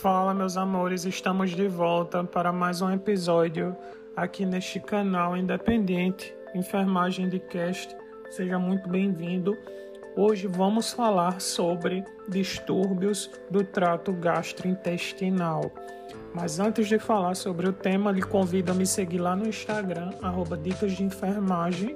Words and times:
Fala, 0.00 0.32
meus 0.32 0.56
amores, 0.56 1.04
estamos 1.04 1.50
de 1.50 1.68
volta 1.68 2.24
para 2.24 2.50
mais 2.50 2.80
um 2.80 2.90
episódio 2.90 3.76
aqui 4.16 4.46
neste 4.46 4.80
canal 4.80 5.36
independente 5.36 6.34
Enfermagem 6.54 7.28
de 7.28 7.38
Cast. 7.38 7.94
Seja 8.30 8.58
muito 8.58 8.88
bem-vindo. 8.88 9.54
Hoje 10.16 10.46
vamos 10.46 10.90
falar 10.90 11.38
sobre 11.38 12.02
distúrbios 12.26 13.30
do 13.50 13.62
trato 13.62 14.14
gastrointestinal. 14.14 15.70
Mas 16.32 16.58
antes 16.58 16.88
de 16.88 16.98
falar 16.98 17.34
sobre 17.34 17.68
o 17.68 17.72
tema, 17.72 18.10
lhe 18.10 18.22
convido 18.22 18.72
a 18.72 18.74
me 18.74 18.86
seguir 18.86 19.18
lá 19.18 19.36
no 19.36 19.46
Instagram, 19.46 20.14
arroba 20.22 20.56
Dicas 20.56 20.92
de 20.92 21.04
Enfermagem, 21.04 21.94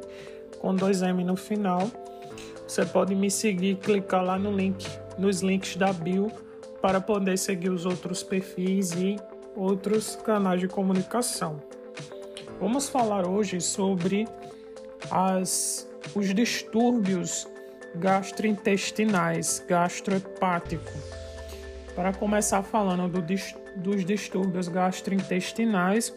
com 0.59 0.75
dois 0.75 1.01
M 1.01 1.25
no 1.25 1.37
final. 1.37 1.91
Você 2.69 2.85
pode 2.85 3.15
me 3.15 3.31
seguir 3.31 3.71
e 3.71 3.77
clicar 3.77 4.23
lá 4.23 4.39
no 4.39 4.53
link, 4.53 4.87
nos 5.17 5.41
links 5.41 5.77
da 5.77 5.91
bio, 5.91 6.31
para 6.85 7.01
poder 7.01 7.39
seguir 7.39 7.71
os 7.71 7.87
outros 7.87 8.23
perfis 8.23 8.93
e 8.93 9.17
outros 9.57 10.17
canais 10.17 10.61
de 10.61 10.69
comunicação. 10.69 11.59
Vamos 12.61 12.91
falar 12.91 13.27
hoje 13.27 13.59
sobre 13.59 14.29
as, 15.11 15.89
os 16.15 16.35
distúrbios 16.35 17.49
gastrointestinais, 17.95 19.65
gastrohepático. 19.67 20.93
Para 21.97 22.13
começar 22.13 22.63
falando 22.63 23.09
do, 23.09 23.23
dos 23.77 24.05
distúrbios 24.05 24.69
gastrointestinais, 24.69 26.15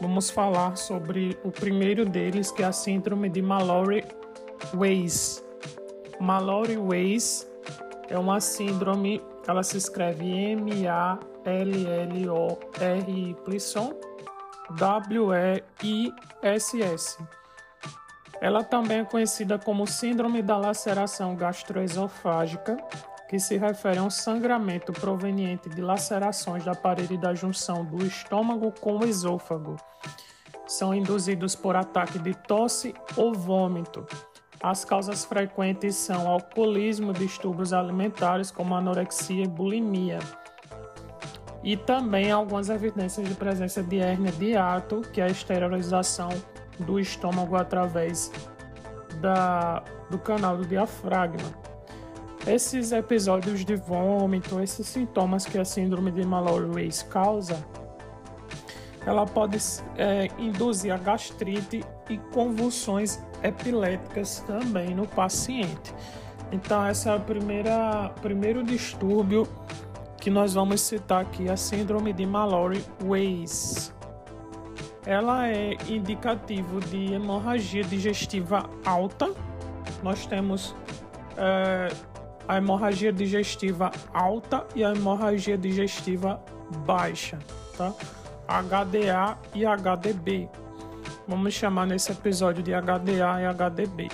vamos 0.00 0.30
falar 0.30 0.76
sobre 0.76 1.36
o 1.44 1.50
primeiro 1.50 2.06
deles, 2.06 2.50
que 2.50 2.62
é 2.62 2.66
a 2.66 2.72
síndrome 2.72 3.28
de 3.28 3.42
Mallory-Weiss. 3.42 5.44
Mallory-Weiss 6.18 7.46
é 8.08 8.18
uma 8.18 8.40
síndrome, 8.40 9.20
ela 9.46 9.62
se 9.62 9.76
escreve 9.76 10.24
M-A-L-L-O-R-Y 10.26 11.26
W-E-I-S-S. 14.74 16.16
Ela 18.40 18.64
também 18.64 19.00
é 19.00 19.04
conhecida 19.04 19.58
como 19.58 19.86
Síndrome 19.86 20.42
da 20.42 20.56
laceração 20.56 21.36
gastroesofágica, 21.36 22.76
que 23.28 23.38
se 23.38 23.56
refere 23.56 23.98
a 23.98 24.02
um 24.02 24.10
sangramento 24.10 24.92
proveniente 24.92 25.68
de 25.68 25.80
lacerações 25.80 26.64
da 26.64 26.74
parede 26.74 27.16
da 27.16 27.34
junção 27.34 27.84
do 27.84 28.04
estômago 28.04 28.72
com 28.80 28.98
o 28.98 29.04
esôfago. 29.04 29.76
São 30.66 30.94
induzidos 30.94 31.54
por 31.54 31.76
ataque 31.76 32.18
de 32.18 32.34
tosse 32.34 32.94
ou 33.16 33.32
vômito. 33.32 34.04
As 34.66 34.84
causas 34.84 35.24
frequentes 35.24 35.94
são 35.94 36.26
alcoolismo, 36.26 37.12
distúrbios 37.12 37.72
alimentares 37.72 38.50
como 38.50 38.74
anorexia 38.74 39.44
e 39.44 39.46
bulimia 39.46 40.18
e 41.62 41.76
também 41.76 42.32
algumas 42.32 42.68
evidências 42.68 43.28
de 43.28 43.34
presença 43.36 43.80
de 43.80 44.00
hérnia 44.00 44.32
de 44.32 44.56
ato, 44.56 45.02
que 45.12 45.20
é 45.20 45.24
a 45.24 45.28
esterilização 45.28 46.30
do 46.80 46.98
estômago 46.98 47.54
através 47.54 48.32
da, 49.20 49.84
do 50.10 50.18
canal 50.18 50.56
do 50.56 50.66
diafragma. 50.66 51.48
Esses 52.44 52.90
episódios 52.90 53.64
de 53.64 53.76
vômito, 53.76 54.58
esses 54.58 54.88
sintomas 54.88 55.46
que 55.46 55.58
a 55.58 55.64
síndrome 55.64 56.10
de 56.10 56.26
Mallory-Weiss 56.26 57.04
causa, 57.04 57.64
ela 59.06 59.24
pode 59.24 59.58
é, 59.96 60.26
induzir 60.36 60.92
a 60.92 60.96
gastrite 60.96 61.84
e 62.10 62.18
convulsões 62.32 63.20
epiléticas 63.46 64.40
também 64.46 64.94
no 64.94 65.06
paciente. 65.06 65.94
Então, 66.52 66.88
esse 66.88 67.08
é 67.08 67.14
o 67.14 67.20
primeiro 67.20 68.62
distúrbio 68.62 69.48
que 70.20 70.30
nós 70.30 70.54
vamos 70.54 70.80
citar 70.80 71.22
aqui 71.22 71.48
a 71.48 71.56
síndrome 71.56 72.12
de 72.12 72.26
Mallory-Weiss. 72.26 73.94
Ela 75.04 75.48
é 75.48 75.74
indicativo 75.88 76.80
de 76.80 77.14
hemorragia 77.14 77.84
digestiva 77.84 78.68
alta. 78.84 79.30
Nós 80.02 80.26
temos 80.26 80.74
é, 81.36 81.88
a 82.48 82.56
hemorragia 82.56 83.12
digestiva 83.12 83.90
alta 84.12 84.66
e 84.74 84.84
a 84.84 84.92
hemorragia 84.92 85.56
digestiva 85.56 86.42
baixa, 86.84 87.38
tá? 87.76 87.92
HDA 88.48 89.38
e 89.54 89.64
HDB. 89.64 90.48
Vamos 91.28 91.54
chamar 91.54 91.86
nesse 91.86 92.12
episódio 92.12 92.62
de 92.62 92.72
HDA 92.72 93.42
e 93.42 93.46
HDB. 93.46 94.08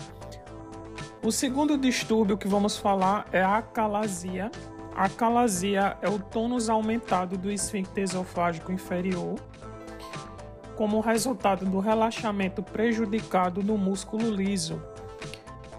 O 1.23 1.31
segundo 1.31 1.77
distúrbio 1.77 2.39
que 2.39 2.49
vamos 2.49 2.77
falar 2.77 3.27
é 3.33 3.43
a 3.43 3.59
acalasia 3.59 4.51
a 4.95 5.09
calasia 5.09 5.97
é 6.03 6.09
o 6.09 6.19
tônus 6.19 6.69
aumentado 6.69 7.39
do 7.39 7.51
esfíncter 7.51 8.05
esofágico 8.05 8.71
inferior, 8.71 9.39
como 10.77 11.01
resultado 11.01 11.65
do 11.65 11.81
relaxamento 11.81 12.63
prejudicado 12.63 13.63
do 13.63 13.79
músculo 13.79 14.31
liso. 14.31 14.83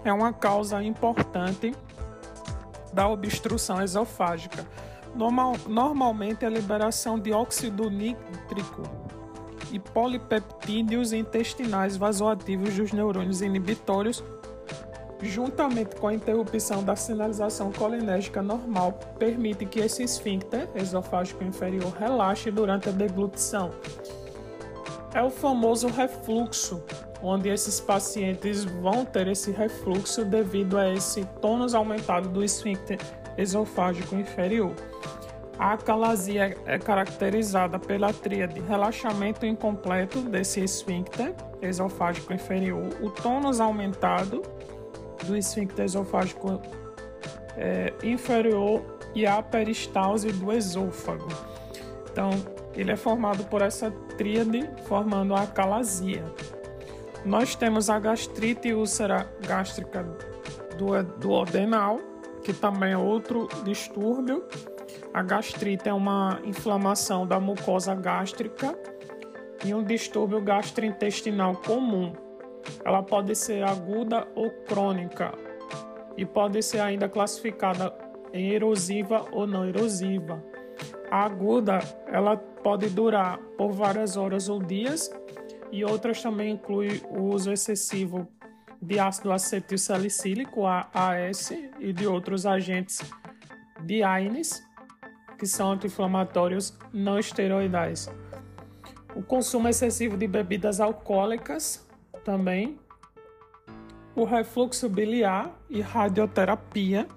É 0.04 0.12
uma 0.12 0.32
causa 0.32 0.82
importante 0.82 1.72
da 2.92 3.08
obstrução 3.08 3.80
esofágica. 3.80 4.66
Normal, 5.14 5.54
normalmente, 5.68 6.44
a 6.44 6.50
liberação 6.50 7.18
de 7.18 7.32
óxido 7.32 7.88
nítrico 7.88 8.82
e 9.72 9.78
polipeptídeos 9.78 11.12
intestinais 11.12 11.96
vasoativos 11.96 12.74
dos 12.74 12.92
neurônios 12.92 13.42
inibitórios 13.42 14.22
juntamente 15.22 15.96
com 15.96 16.08
a 16.08 16.14
interrupção 16.14 16.82
da 16.82 16.96
sinalização 16.96 17.72
colinérgica 17.72 18.42
normal, 18.42 18.92
permite 19.18 19.64
que 19.64 19.80
esse 19.80 20.02
esfíncter 20.02 20.68
esofágico 20.74 21.42
inferior 21.44 21.92
relaxe 21.98 22.50
durante 22.50 22.88
a 22.88 22.92
deglutição. 22.92 23.70
É 25.12 25.22
o 25.22 25.30
famoso 25.30 25.86
refluxo, 25.88 26.82
onde 27.22 27.48
esses 27.48 27.80
pacientes 27.80 28.64
vão 28.64 29.04
ter 29.04 29.28
esse 29.28 29.50
refluxo 29.52 30.24
devido 30.24 30.76
a 30.76 30.92
esse 30.92 31.24
tônus 31.40 31.74
aumentado 31.74 32.28
do 32.28 32.42
esfíncter 32.42 32.98
esofágico 33.38 34.14
inferior. 34.16 34.74
A 35.58 35.74
acalasia 35.74 36.56
é 36.66 36.78
caracterizada 36.78 37.78
pela 37.78 38.12
tríade 38.12 38.60
relaxamento 38.60 39.46
incompleto 39.46 40.20
desse 40.20 40.60
esfíncter 40.60 41.34
esofágico 41.62 42.32
inferior, 42.32 42.88
o 43.00 43.10
tônus 43.10 43.60
aumentado 43.60 44.42
do 45.24 45.36
esfíncter 45.36 45.84
esofágico 45.84 46.60
é, 47.56 47.92
inferior 48.02 48.82
e 49.14 49.26
a 49.26 49.40
peristalse 49.42 50.32
do 50.32 50.52
esôfago. 50.52 51.28
Então, 52.10 52.30
ele 52.74 52.90
é 52.90 52.96
formado 52.96 53.44
por 53.44 53.62
essa 53.62 53.90
tríade, 54.16 54.68
formando 54.86 55.34
a 55.34 55.42
acalasia. 55.42 56.24
Nós 57.24 57.54
temos 57.54 57.88
a 57.88 57.98
gastrite 57.98 58.74
úlcera 58.74 59.32
gástrica 59.46 60.04
do, 60.76 61.30
odenal, 61.30 61.98
que 62.42 62.52
também 62.52 62.92
é 62.92 62.98
outro 62.98 63.48
distúrbio. 63.64 64.44
A 65.14 65.22
gastrite 65.22 65.88
é 65.88 65.94
uma 65.94 66.40
inflamação 66.44 67.24
da 67.24 67.38
mucosa 67.38 67.94
gástrica 67.94 68.76
e 69.64 69.72
um 69.72 69.84
distúrbio 69.84 70.40
gastrointestinal 70.40 71.54
comum, 71.54 72.12
ela 72.84 73.00
pode 73.00 73.32
ser 73.36 73.62
aguda 73.62 74.26
ou 74.34 74.50
crônica 74.50 75.32
e 76.16 76.26
pode 76.26 76.60
ser 76.62 76.80
ainda 76.80 77.08
classificada 77.08 77.94
em 78.32 78.50
erosiva 78.50 79.24
ou 79.30 79.46
não 79.46 79.64
erosiva. 79.64 80.42
A 81.08 81.24
aguda, 81.24 81.78
ela 82.08 82.36
pode 82.36 82.88
durar 82.88 83.38
por 83.56 83.70
várias 83.70 84.16
horas 84.16 84.48
ou 84.48 84.60
dias 84.60 85.08
e 85.70 85.84
outras 85.84 86.20
também 86.20 86.54
incluem 86.54 87.00
o 87.08 87.22
uso 87.32 87.52
excessivo 87.52 88.26
de 88.82 88.98
ácido 88.98 89.30
acetil 89.30 89.78
salicílico, 89.78 90.66
AS, 90.66 91.52
e 91.78 91.92
de 91.92 92.04
outros 92.04 92.44
agentes 92.44 93.00
de 93.80 94.02
AINES, 94.02 94.62
que 95.38 95.46
são 95.46 95.72
anti-inflamatórios 95.72 96.76
não 96.92 97.18
esteroidais. 97.18 98.10
O 99.14 99.22
consumo 99.22 99.68
excessivo 99.68 100.16
de 100.16 100.26
bebidas 100.26 100.80
alcoólicas 100.80 101.86
também 102.24 102.78
o 104.16 104.22
refluxo 104.24 104.88
biliar 104.88 105.50
e 105.68 105.80
radioterapia 105.80 107.08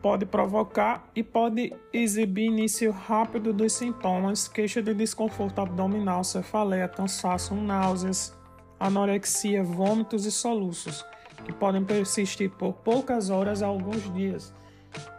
pode 0.00 0.24
provocar 0.24 1.10
e 1.16 1.22
pode 1.24 1.74
exibir 1.92 2.46
início 2.46 2.92
rápido 2.92 3.52
dos 3.52 3.72
sintomas, 3.72 4.46
queixa 4.46 4.80
de 4.80 4.94
desconforto 4.94 5.60
abdominal, 5.60 6.22
cefaleia, 6.22 6.86
cansaço, 6.86 7.56
náuseas, 7.56 8.32
anorexia, 8.78 9.64
vômitos 9.64 10.24
e 10.26 10.30
soluços, 10.30 11.04
que 11.44 11.52
podem 11.52 11.84
persistir 11.84 12.50
por 12.50 12.74
poucas 12.74 13.28
horas 13.28 13.60
a 13.60 13.66
alguns 13.66 14.12
dias. 14.14 14.54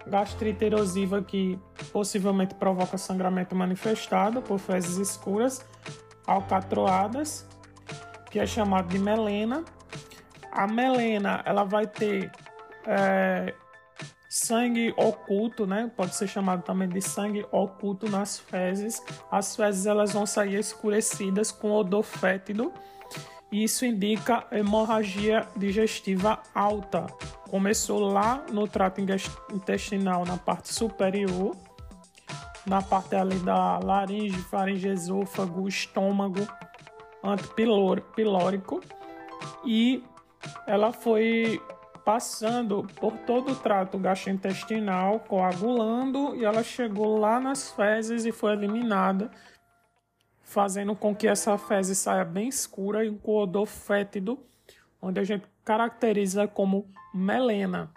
Gastrite 0.08 0.66
erosiva 0.66 1.22
que 1.22 1.60
possivelmente 1.92 2.56
provoca 2.56 2.98
sangramento 2.98 3.56
manifestado 3.56 4.42
por 4.42 4.60
fezes 4.60 4.98
escuras, 4.98 5.66
alcatroadas 6.26 7.48
que 8.30 8.40
é 8.40 8.46
chamado 8.46 8.88
de 8.90 9.00
melena. 9.00 9.64
A 10.52 10.68
melena 10.68 11.42
ela 11.46 11.64
vai 11.64 11.88
ter 11.88 12.32
é, 12.86 13.54
sangue 14.30 14.94
oculto, 14.98 15.66
né? 15.66 15.92
Pode 15.96 16.16
ser 16.16 16.28
chamado 16.28 16.64
também 16.64 16.88
de 16.88 17.02
sangue 17.02 17.46
oculto 17.52 18.10
nas 18.10 18.40
fezes. 18.40 19.02
As 19.32 19.56
fezes 19.56 19.86
elas 19.86 20.14
vão 20.14 20.26
sair 20.26 20.56
escurecidas 20.56 21.52
com 21.52 21.72
odor 21.72 22.04
fétido. 22.04 22.74
Isso 23.52 23.86
indica 23.86 24.46
hemorragia 24.52 25.48
digestiva 25.56 26.40
alta. 26.54 27.08
Começou 27.50 28.00
lá 28.00 28.46
no 28.52 28.68
trato 28.68 29.02
intestinal, 29.52 30.24
na 30.24 30.38
parte 30.38 30.72
superior, 30.72 31.56
na 32.66 32.82
parte 32.82 33.16
ali 33.16 33.40
da 33.40 33.80
laringe, 33.80 34.38
faringe, 34.38 34.88
esôfago, 34.88 35.68
estômago, 35.68 36.48
antipilórico 37.24 38.82
e 39.66 40.04
ela 40.66 40.92
foi 40.92 41.62
passando 42.06 42.88
por 43.00 43.14
todo 43.20 43.52
o 43.52 43.56
trato 43.56 43.98
gastrointestinal, 43.98 45.20
coagulando 45.20 46.36
e 46.36 46.46
ela 46.46 46.64
chegou 46.64 47.20
lá 47.20 47.40
nas 47.40 47.72
fezes 47.72 48.26
e 48.26 48.32
foi 48.32 48.54
eliminada, 48.54 49.30
fazendo 50.50 50.96
com 50.96 51.16
que 51.16 51.28
essa 51.28 51.56
fezes 51.60 52.00
saia 52.00 52.26
bem 52.26 52.48
escura 52.48 53.06
e 53.06 53.12
com 53.12 53.38
odor 53.38 53.68
fétido, 53.68 54.40
onde 55.00 55.20
a 55.20 55.24
gente 55.24 55.46
caracteriza 55.64 56.48
como 56.48 56.90
melena. 57.14 57.92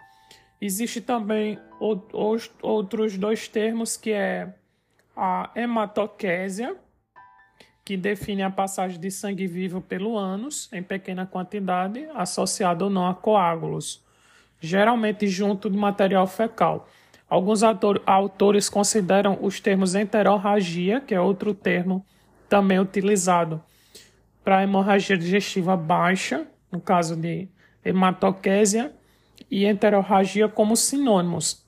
Existe 0.61 1.01
também 1.01 1.57
outros 1.79 3.17
dois 3.17 3.47
termos 3.47 3.97
que 3.97 4.11
é 4.11 4.53
a 5.17 5.49
hematoquésia, 5.55 6.77
que 7.83 7.97
define 7.97 8.43
a 8.43 8.51
passagem 8.51 8.99
de 8.99 9.09
sangue 9.09 9.47
vivo 9.47 9.81
pelo 9.81 10.15
ânus 10.15 10.71
em 10.71 10.83
pequena 10.83 11.25
quantidade, 11.25 12.07
associado 12.13 12.85
ou 12.85 12.91
não 12.91 13.07
a 13.07 13.15
coágulos, 13.15 14.05
geralmente 14.59 15.27
junto 15.27 15.71
de 15.71 15.77
material 15.77 16.27
fecal. 16.27 16.87
Alguns 17.27 17.63
autores 17.63 18.69
consideram 18.69 19.39
os 19.41 19.59
termos 19.59 19.95
enterorragia, 19.95 21.01
que 21.01 21.15
é 21.15 21.19
outro 21.19 21.55
termo 21.55 22.05
também 22.53 22.79
utilizado 22.79 23.63
para 24.43 24.61
hemorragia 24.61 25.17
digestiva 25.17 25.75
baixa, 25.75 26.45
no 26.71 26.79
caso 26.79 27.15
de 27.15 27.47
hematoquésia, 27.83 28.93
e 29.49 29.65
enterorragia 29.65 30.47
como 30.47 30.75
sinônimos, 30.75 31.65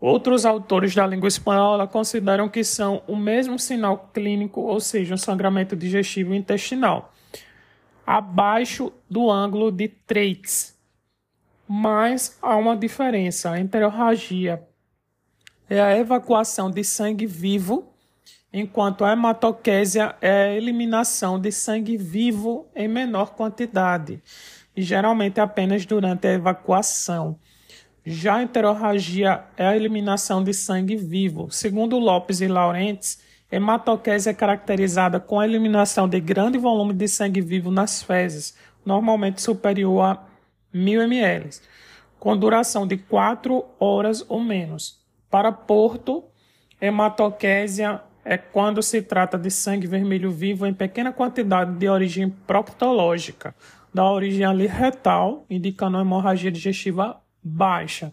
Outros 0.00 0.46
autores 0.46 0.94
da 0.94 1.06
língua 1.06 1.28
espanhola 1.28 1.86
consideram 1.86 2.48
que 2.48 2.64
são 2.64 3.02
o 3.06 3.14
mesmo 3.14 3.58
sinal 3.58 4.10
clínico, 4.14 4.62
ou 4.62 4.80
seja, 4.80 5.12
um 5.12 5.18
sangramento 5.18 5.76
digestivo 5.76 6.32
intestinal, 6.32 7.12
abaixo 8.06 8.90
do 9.10 9.30
ângulo 9.30 9.70
de 9.70 9.88
Treitz. 9.88 10.74
Mas 11.68 12.38
há 12.40 12.56
uma 12.56 12.74
diferença. 12.74 13.50
A 13.50 13.60
enterorragia 13.60 14.66
é 15.68 15.78
a 15.78 15.98
evacuação 15.98 16.70
de 16.70 16.82
sangue 16.82 17.26
vivo, 17.26 17.89
enquanto 18.52 19.04
a 19.04 19.12
hematoquésia 19.12 20.14
é 20.20 20.44
a 20.44 20.54
eliminação 20.54 21.38
de 21.38 21.52
sangue 21.52 21.96
vivo 21.96 22.66
em 22.74 22.88
menor 22.88 23.34
quantidade, 23.34 24.22
e 24.76 24.82
geralmente 24.82 25.40
apenas 25.40 25.86
durante 25.86 26.26
a 26.26 26.32
evacuação. 26.32 27.38
Já 28.04 28.36
a 28.36 28.42
enterorragia 28.42 29.44
é 29.56 29.66
a 29.66 29.76
eliminação 29.76 30.42
de 30.42 30.52
sangue 30.54 30.96
vivo. 30.96 31.50
Segundo 31.50 31.98
Lopes 31.98 32.40
e 32.40 32.48
Laurentes, 32.48 33.22
hematoquese 33.52 34.30
é 34.30 34.34
caracterizada 34.34 35.20
com 35.20 35.38
a 35.38 35.44
eliminação 35.44 36.08
de 36.08 36.18
grande 36.18 36.58
volume 36.58 36.94
de 36.94 37.06
sangue 37.06 37.40
vivo 37.40 37.70
nas 37.70 38.02
fezes, 38.02 38.56
normalmente 38.84 39.42
superior 39.42 40.02
a 40.02 40.26
1000 40.72 41.02
ml, 41.02 41.50
com 42.18 42.36
duração 42.36 42.86
de 42.86 42.96
4 42.96 43.64
horas 43.78 44.24
ou 44.28 44.40
menos. 44.40 44.98
Para 45.28 45.52
Porto, 45.52 46.24
hematoquésia 46.80 48.00
é 48.24 48.36
quando 48.36 48.82
se 48.82 49.02
trata 49.02 49.38
de 49.38 49.50
sangue 49.50 49.86
vermelho 49.86 50.30
vivo 50.30 50.66
em 50.66 50.74
pequena 50.74 51.12
quantidade 51.12 51.74
de 51.76 51.88
origem 51.88 52.30
proctológica, 52.30 53.54
da 53.92 54.08
origem 54.08 54.44
ali 54.44 54.66
retal, 54.66 55.44
indicando 55.48 55.98
hemorragia 55.98 56.50
digestiva 56.50 57.20
baixa. 57.42 58.12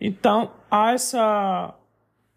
Então, 0.00 0.52
há 0.70 0.92
essa, 0.92 1.74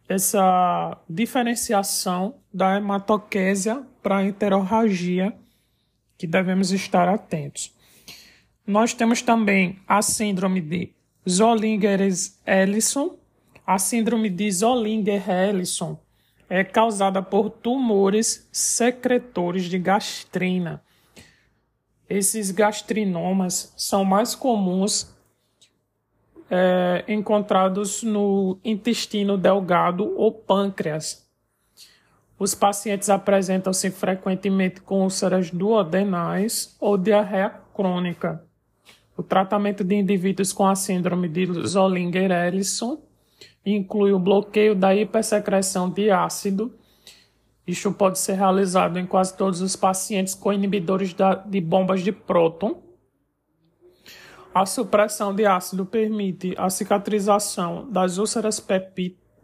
essa 0.08 0.98
diferenciação 1.10 2.36
da 2.54 2.78
hematoquésia 2.78 3.84
para 4.02 4.18
a 4.18 4.24
enterorragia 4.24 5.34
que 6.18 6.28
devemos 6.28 6.72
estar 6.72 7.08
atentos. 7.08 7.74
Nós 8.66 8.94
temos 8.94 9.22
também 9.22 9.80
a 9.88 10.02
síndrome 10.02 10.62
de 10.62 10.94
Zollinger-Ellison. 11.28 13.18
A 13.66 13.78
síndrome 13.78 14.30
de 14.30 14.52
Zollinger-Ellison 14.52 16.00
é 16.54 16.66
causada 16.66 17.22
por 17.22 17.50
tumores 17.50 18.46
secretores 18.52 19.70
de 19.70 19.80
gastrina. 19.80 20.84
Esses 22.10 22.52
gastrinomas 22.52 23.74
são 23.78 24.04
mais 24.04 24.36
comuns 24.36 25.16
é, 26.50 27.06
encontrados 27.08 28.04
no 28.04 28.60
intestino 28.66 29.38
delgado 29.38 30.14
ou 30.18 30.30
pâncreas. 30.30 31.26
Os 32.38 32.54
pacientes 32.54 33.10
apresentam-se 33.10 33.90
frequentemente 33.90 34.82
com 34.82 35.04
úlceras 35.04 35.52
duodenais 35.52 36.76
ou 36.82 36.98
diarreia 36.98 37.50
crônica. 37.74 38.44
O 39.16 39.24
tratamento 39.24 39.86
de 39.86 39.96
indivíduos 39.96 40.52
com 40.52 40.68
a 40.68 40.76
síndrome 40.76 41.30
de 41.30 41.46
Zollinger-Ellison 41.66 43.02
inclui 43.66 44.12
o 44.12 44.20
bloqueio 44.20 44.76
da 44.76 44.96
hipersecreção 44.96 45.90
de 45.90 46.10
ácido. 46.12 46.74
Isso 47.66 47.92
pode 47.92 48.20
ser 48.20 48.34
realizado 48.34 48.98
em 48.98 49.06
quase 49.06 49.36
todos 49.38 49.62
os 49.62 49.76
pacientes 49.76 50.34
com 50.34 50.52
inibidores 50.52 51.16
de 51.46 51.62
bombas 51.62 52.02
de 52.02 52.12
próton 52.12 52.82
a 54.54 54.66
supressão 54.66 55.34
de 55.34 55.46
ácido 55.46 55.86
permite 55.86 56.54
a 56.58 56.70
cicatrização 56.70 57.90
das 57.90 58.18
úlceras 58.18 58.60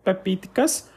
pepíticas 0.03 0.91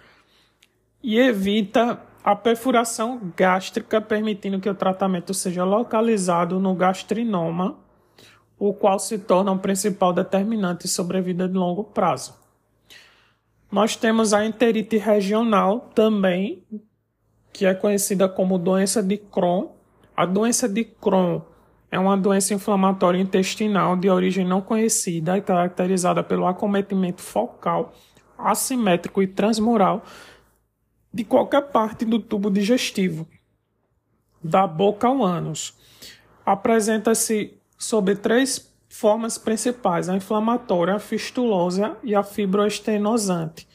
e 1.03 1.17
evita 1.17 2.01
a 2.23 2.35
perfuração 2.35 3.33
gástrica, 3.37 4.01
permitindo 4.01 4.61
que 4.61 4.69
o 4.69 4.75
tratamento 4.75 5.33
seja 5.33 5.65
localizado 5.65 6.59
no 6.59 6.75
gastrinoma, 6.75 7.79
o 8.59 8.75
qual 8.75 8.99
se 8.99 9.17
torna 9.17 9.53
o 9.53 9.59
principal 9.59 10.13
determinante 10.13 10.89
sobre 10.89 11.19
a 11.19 11.21
vida 11.21 11.49
de 11.49 11.55
longo 11.55 11.85
prazo. 11.85 12.40
Nós 13.71 13.95
temos 13.95 14.33
a 14.33 14.45
enterite 14.45 14.97
regional 14.97 15.91
também, 15.95 16.65
que 17.53 17.65
é 17.65 17.73
conhecida 17.73 18.29
como 18.29 18.59
doença 18.59 19.01
de 19.01 19.17
Crohn. 19.17 19.69
A 20.17 20.27
doença 20.27 20.69
de 20.69 20.85
Crohn 20.85 21.41
é 21.91 21.99
uma 21.99 22.17
doença 22.17 22.53
inflamatória 22.53 23.21
intestinal 23.21 23.97
de 23.97 24.11
origem 24.11 24.45
não 24.45 24.61
conhecida 24.61 25.39
e 25.39 25.43
caracterizada 25.43 26.23
pelo 26.23 26.47
acometimento 26.47 27.23
focal, 27.23 27.95
assimétrico 28.37 29.23
e 29.23 29.29
transmural 29.29 30.05
de 31.13 31.23
qualquer 31.23 31.63
parte 31.71 32.05
do 32.05 32.19
tubo 32.19 32.51
digestivo, 32.51 33.27
da 34.43 34.67
boca 34.67 35.07
ao 35.07 35.23
ânus. 35.23 35.77
Apresenta-se 36.45 37.57
sob 37.79 38.17
três 38.17 38.71
formas 38.91 39.39
principais: 39.39 40.09
a 40.09 40.17
inflamatória, 40.17 40.95
a 40.95 40.99
fistulosa 40.99 41.97
e 42.03 42.15
a 42.15 42.23
fibroestenosante. 42.23 43.67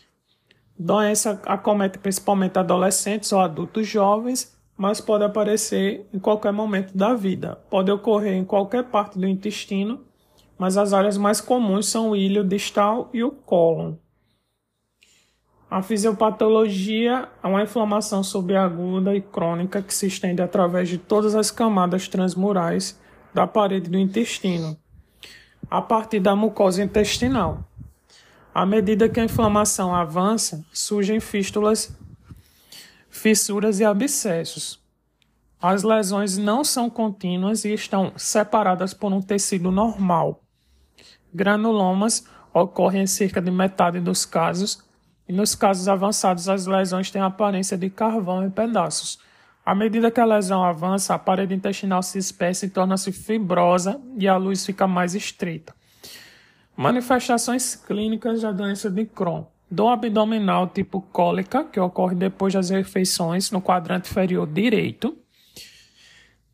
Doença 0.77 1.41
acomete 1.45 1.97
principalmente 1.97 2.59
adolescentes 2.59 3.31
ou 3.31 3.39
adultos 3.39 3.87
jovens 3.87 4.55
mas 4.77 4.99
pode 4.99 5.23
aparecer 5.23 6.07
em 6.13 6.19
qualquer 6.19 6.51
momento 6.51 6.95
da 6.95 7.13
vida. 7.13 7.57
Pode 7.69 7.91
ocorrer 7.91 8.33
em 8.33 8.43
qualquer 8.43 8.83
parte 8.85 9.17
do 9.17 9.27
intestino, 9.27 10.01
mas 10.57 10.77
as 10.77 10.93
áreas 10.93 11.17
mais 11.17 11.39
comuns 11.39 11.87
são 11.87 12.11
o 12.11 12.15
ilho 12.15 12.43
distal 12.43 13.09
e 13.13 13.23
o 13.23 13.31
cólon. 13.31 13.95
A 15.69 15.81
fisiopatologia 15.81 17.27
é 17.41 17.47
uma 17.47 17.63
inflamação 17.63 18.23
subaguda 18.23 19.15
e 19.15 19.21
crônica 19.21 19.81
que 19.81 19.93
se 19.93 20.07
estende 20.07 20.41
através 20.41 20.87
de 20.87 20.97
todas 20.97 21.35
as 21.35 21.51
camadas 21.51 22.07
transmurais 22.07 22.99
da 23.33 23.47
parede 23.47 23.89
do 23.89 23.97
intestino, 23.97 24.77
a 25.69 25.81
partir 25.81 26.19
da 26.19 26.35
mucosa 26.35 26.83
intestinal. 26.83 27.63
À 28.55 28.65
medida 28.65 29.09
que 29.09 29.19
a 29.19 29.25
inflamação 29.25 29.93
avança, 29.93 30.65
surgem 30.71 31.19
fístulas 31.19 31.93
fissuras 33.09 33.81
e 33.81 33.83
abscessos. 33.83 34.81
As 35.61 35.83
lesões 35.83 36.37
não 36.37 36.63
são 36.63 36.89
contínuas 36.89 37.65
e 37.65 37.73
estão 37.73 38.13
separadas 38.15 38.93
por 38.93 39.11
um 39.11 39.21
tecido 39.21 39.71
normal. 39.71 40.41
Granulomas 41.33 42.25
ocorrem 42.53 43.01
em 43.01 43.07
cerca 43.07 43.41
de 43.41 43.51
metade 43.51 43.99
dos 43.99 44.25
casos, 44.25 44.81
e 45.27 45.33
nos 45.33 45.53
casos 45.53 45.89
avançados 45.89 46.47
as 46.47 46.65
lesões 46.65 47.11
têm 47.11 47.21
aparência 47.21 47.77
de 47.77 47.89
carvão 47.89 48.45
em 48.45 48.49
pedaços. 48.49 49.19
À 49.65 49.75
medida 49.75 50.09
que 50.09 50.21
a 50.21 50.25
lesão 50.25 50.63
avança, 50.63 51.13
a 51.13 51.19
parede 51.19 51.53
intestinal 51.53 52.01
se 52.01 52.17
espessa 52.17 52.65
e 52.65 52.69
torna-se 52.69 53.11
fibrosa 53.11 53.99
e 54.17 54.29
a 54.29 54.37
luz 54.37 54.65
fica 54.65 54.87
mais 54.87 55.13
estreita. 55.13 55.75
Manifestações 56.75 57.75
clínicas 57.75 58.41
da 58.41 58.51
doença 58.51 58.89
de 58.89 59.05
Crohn. 59.05 59.45
Dor 59.71 59.89
abdominal 59.89 60.67
tipo 60.67 61.01
cólica, 61.01 61.63
que 61.63 61.79
ocorre 61.79 62.15
depois 62.15 62.53
das 62.53 62.69
refeições 62.69 63.49
no 63.49 63.61
quadrante 63.61 64.09
inferior 64.09 64.45
direito. 64.45 65.17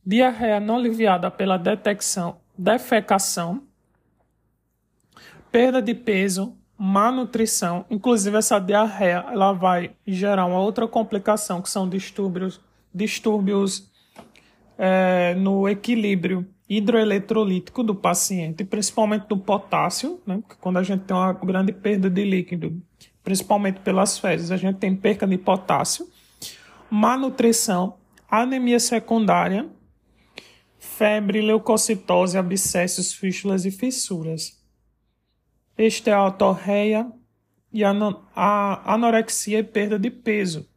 Diarreia 0.06 0.60
não 0.60 0.78
aliviada 0.78 1.30
pela 1.30 1.58
detecção, 1.58 2.38
defecação. 2.58 3.64
Perda 5.52 5.82
de 5.82 5.94
peso, 5.94 6.56
má 6.78 7.12
nutrição. 7.12 7.86
Inclusive, 7.90 8.38
essa 8.38 8.60
diarreia 8.60 9.26
ela 9.28 9.52
vai 9.54 9.92
gerar 10.06 10.46
uma 10.46 10.60
outra 10.60 10.88
complicação, 10.88 11.62
que 11.62 11.70
são 11.70 11.90
distúrbios, 11.90 12.62
distúrbios 12.94 13.92
é, 14.78 15.36
no 15.36 15.68
equilíbrio 15.68 16.48
hidroeletrolítico 16.74 17.84
do 17.84 17.94
paciente, 17.94 18.64
principalmente 18.64 19.28
do 19.28 19.38
potássio, 19.38 20.22
né? 20.26 20.38
Porque 20.38 20.56
quando 20.62 20.78
a 20.78 20.84
gente 20.84 21.04
tem 21.04 21.14
uma 21.14 21.34
grande 21.34 21.74
perda 21.74 22.10
de 22.10 22.24
líquido, 22.24 22.82
principalmente 23.22 23.82
pelas 23.82 24.18
fezes, 24.18 24.52
a 24.52 24.58
gente 24.58 24.78
tem 24.78 24.96
perca 24.96 25.28
de 25.28 25.38
potássio, 25.38 26.08
má 26.90 27.18
nutrição, 27.18 27.98
anemia 28.30 28.80
secundária, 28.80 29.70
febre, 30.80 31.42
leucocitose, 31.42 32.38
abscessos, 32.38 33.14
fístulas 33.14 33.66
e 33.66 33.72
fissuras. 33.72 34.58
Esteatorreia 35.78 37.12
e 37.74 37.84
anorexia 37.84 39.60
e 39.60 39.64
perda 39.64 40.00
de 40.00 40.10
peso. 40.10 40.71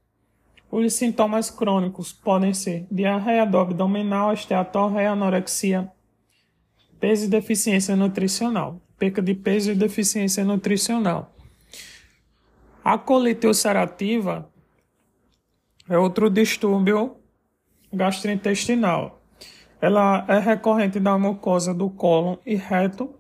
Os 0.77 0.95
sintomas 0.95 1.51
crônicos 1.51 2.13
podem 2.13 2.53
ser 2.53 2.85
diarreia 2.91 3.47
do 3.47 3.59
abdominal, 3.59 4.33
esteatorreia, 4.33 5.13
anorexia, 5.13 5.89
peso 6.99 7.27
e 7.27 7.29
deficiência 7.29 7.95
nutricional, 7.95 8.83
perca 8.99 9.23
de 9.23 9.35
peso 9.35 9.71
e 9.71 9.77
deficiência 9.77 10.45
nutricional. 10.45 11.33
A 12.83 12.99
colite 12.99 13.47
ulcerativa 13.47 14.51
é 15.89 15.97
outro 15.97 16.29
distúrbio 16.29 17.19
gastrointestinal. 17.93 19.23
Ela 19.81 20.25
é 20.27 20.41
recorrente 20.41 20.99
da 20.99 21.17
mucosa 21.17 21.73
do 21.73 21.89
cólon 21.89 22.37
e 22.45 22.57
reto. 22.57 23.15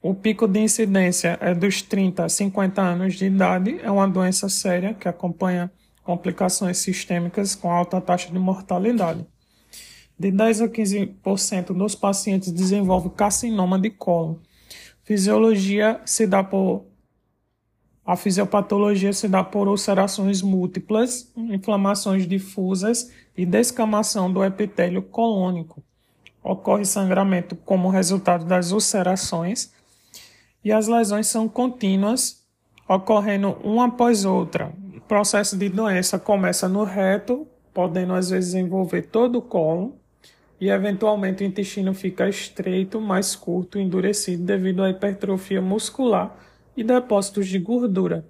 O 0.00 0.14
pico 0.14 0.46
de 0.46 0.60
incidência 0.60 1.36
é 1.40 1.52
dos 1.52 1.82
30 1.82 2.26
a 2.26 2.28
50 2.28 2.80
anos 2.80 3.16
de 3.16 3.24
idade. 3.24 3.80
É 3.82 3.90
uma 3.90 4.06
doença 4.06 4.48
séria 4.48 4.94
que 4.94 5.08
acompanha 5.08 5.68
complicações 6.02 6.78
sistêmicas 6.78 7.54
com 7.54 7.70
alta 7.70 8.00
taxa 8.00 8.30
de 8.30 8.38
mortalidade. 8.38 9.26
De 10.18 10.30
10 10.30 10.62
a 10.62 10.68
15% 10.68 11.72
dos 11.72 11.94
pacientes 11.94 12.52
desenvolvem 12.52 13.10
carcinoma 13.10 13.78
de 13.78 13.90
cólon. 13.90 14.36
Fisiologia 15.02 16.00
se 16.04 16.26
dá 16.26 16.44
por 16.44 16.84
a 18.04 18.16
fisiopatologia 18.16 19.12
se 19.12 19.28
dá 19.28 19.44
por 19.44 19.68
ulcerações 19.68 20.42
múltiplas, 20.42 21.30
inflamações 21.36 22.26
difusas 22.26 23.12
e 23.36 23.46
descamação 23.46 24.32
do 24.32 24.42
epitélio 24.42 25.00
colônico. 25.00 25.80
Ocorre 26.42 26.84
sangramento 26.84 27.54
como 27.54 27.88
resultado 27.88 28.44
das 28.44 28.72
ulcerações 28.72 29.72
e 30.64 30.72
as 30.72 30.88
lesões 30.88 31.28
são 31.28 31.48
contínuas, 31.48 32.44
ocorrendo 32.88 33.56
uma 33.62 33.86
após 33.86 34.24
outra, 34.24 34.72
processo 35.10 35.58
de 35.58 35.68
doença 35.68 36.20
começa 36.20 36.68
no 36.68 36.84
reto, 36.84 37.44
podendo 37.74 38.12
às 38.14 38.30
vezes 38.30 38.54
envolver 38.54 39.02
todo 39.02 39.40
o 39.40 39.42
colo, 39.42 39.98
e 40.60 40.70
eventualmente 40.70 41.42
o 41.42 41.46
intestino 41.46 41.92
fica 41.92 42.28
estreito, 42.28 43.00
mais 43.00 43.34
curto, 43.34 43.76
endurecido 43.76 44.44
devido 44.44 44.84
à 44.84 44.88
hipertrofia 44.88 45.60
muscular 45.60 46.38
e 46.76 46.84
depósitos 46.84 47.48
de 47.48 47.58
gordura. 47.58 48.24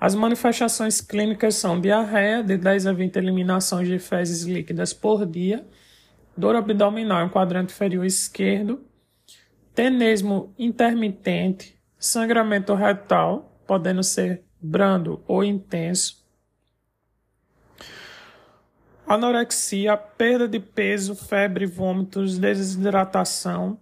As 0.00 0.14
manifestações 0.14 1.00
clínicas 1.00 1.56
são 1.56 1.80
diarreia, 1.80 2.44
de 2.44 2.56
10 2.56 2.86
a 2.86 2.92
20 2.92 3.16
eliminações 3.16 3.88
de 3.88 3.98
fezes 3.98 4.44
líquidas 4.44 4.92
por 4.92 5.26
dia, 5.26 5.66
dor 6.36 6.54
abdominal 6.54 7.26
em 7.26 7.28
quadrante 7.28 7.72
inferior 7.72 8.06
esquerdo, 8.06 8.84
tenesmo 9.74 10.54
intermitente, 10.56 11.76
sangramento 11.98 12.72
retal, 12.72 13.60
podendo 13.66 14.04
ser 14.04 14.44
brando 14.60 15.22
ou 15.26 15.44
intenso, 15.44 16.24
anorexia, 19.06 19.96
perda 19.96 20.46
de 20.46 20.60
peso, 20.60 21.14
febre, 21.14 21.64
vômitos, 21.64 22.38
desidratação, 22.38 23.78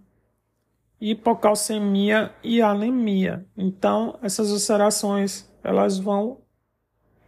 hipocalcemia 1.01 2.31
e 2.41 2.61
anemia. 2.61 3.45
Então, 3.57 4.17
essas 4.21 4.51
ulcerações 4.51 5.47
elas 5.63 5.97
vão 5.97 6.39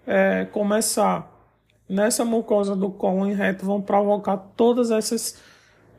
é, 0.08 0.46
começar 0.46 1.30
nessa 1.88 2.24
mucosa 2.24 2.76
do 2.76 2.90
cólon 2.90 3.34
reto, 3.34 3.66
vão 3.66 3.82
provocar 3.82 4.38
todas 4.38 4.92
essas, 4.92 5.42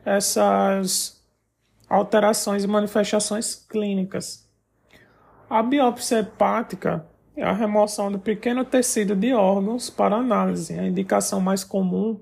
essas 0.03 1.23
alterações 1.87 2.63
e 2.63 2.67
manifestações 2.67 3.55
clínicas. 3.55 4.49
A 5.49 5.61
biópsia 5.61 6.19
hepática 6.19 7.05
é 7.41 7.43
a 7.43 7.53
remoção 7.53 8.11
do 8.11 8.19
pequeno 8.19 8.63
tecido 8.63 9.15
de 9.15 9.33
órgãos 9.33 9.89
para 9.89 10.15
análise. 10.15 10.77
A 10.77 10.85
indicação 10.85 11.41
mais 11.41 11.63
comum 11.63 12.21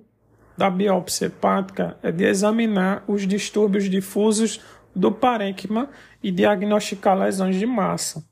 da 0.58 0.70
biópsia 0.70 1.26
hepática 1.26 1.98
é 2.02 2.10
de 2.10 2.24
examinar 2.24 3.04
os 3.06 3.28
distúrbios 3.28 3.90
difusos 3.90 4.62
do 4.96 5.12
parênquima 5.12 5.90
e 6.24 6.32
diagnosticar 6.32 7.20
lesões 7.20 7.58
de 7.58 7.66
massa. 7.66 8.24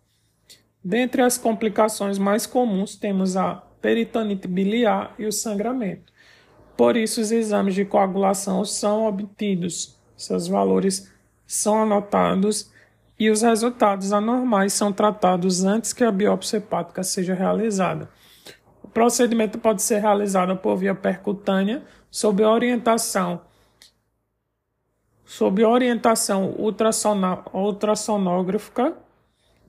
Dentre 0.82 1.22
as 1.22 1.38
complicações 1.38 2.18
mais 2.18 2.46
comuns 2.46 2.96
temos 2.96 3.36
a 3.36 3.56
peritonite 3.82 4.48
biliar 4.48 5.14
e 5.20 5.26
o 5.26 5.32
sangramento. 5.32 6.14
Por 6.78 6.96
isso, 6.96 7.20
os 7.20 7.34
exames 7.34 7.76
de 7.76 7.84
coagulação 7.84 8.64
são 8.64 9.06
obtidos, 9.06 10.00
seus 10.16 10.48
valores 10.48 11.12
são 11.46 11.82
anotados 11.82 12.72
e 13.20 13.30
os 13.30 13.42
resultados 13.42 14.14
anormais 14.14 14.74
são 14.74 14.94
tratados 14.94 15.64
antes 15.64 15.94
que 15.94 16.04
a 16.04 16.12
biópsia 16.12 16.58
hepática 16.58 17.04
seja 17.04 17.34
realizada. 17.34 18.10
O 18.84 18.88
procedimento 18.88 19.58
pode 19.58 19.82
ser 19.82 20.00
realizado 20.00 20.56
por 20.58 20.76
via 20.78 20.94
percutânea, 20.96 21.84
sob 22.10 22.44
orientação 22.44 23.42
sob 25.28 25.64
orientação 25.66 26.56
ultrassonográfica, 27.54 28.94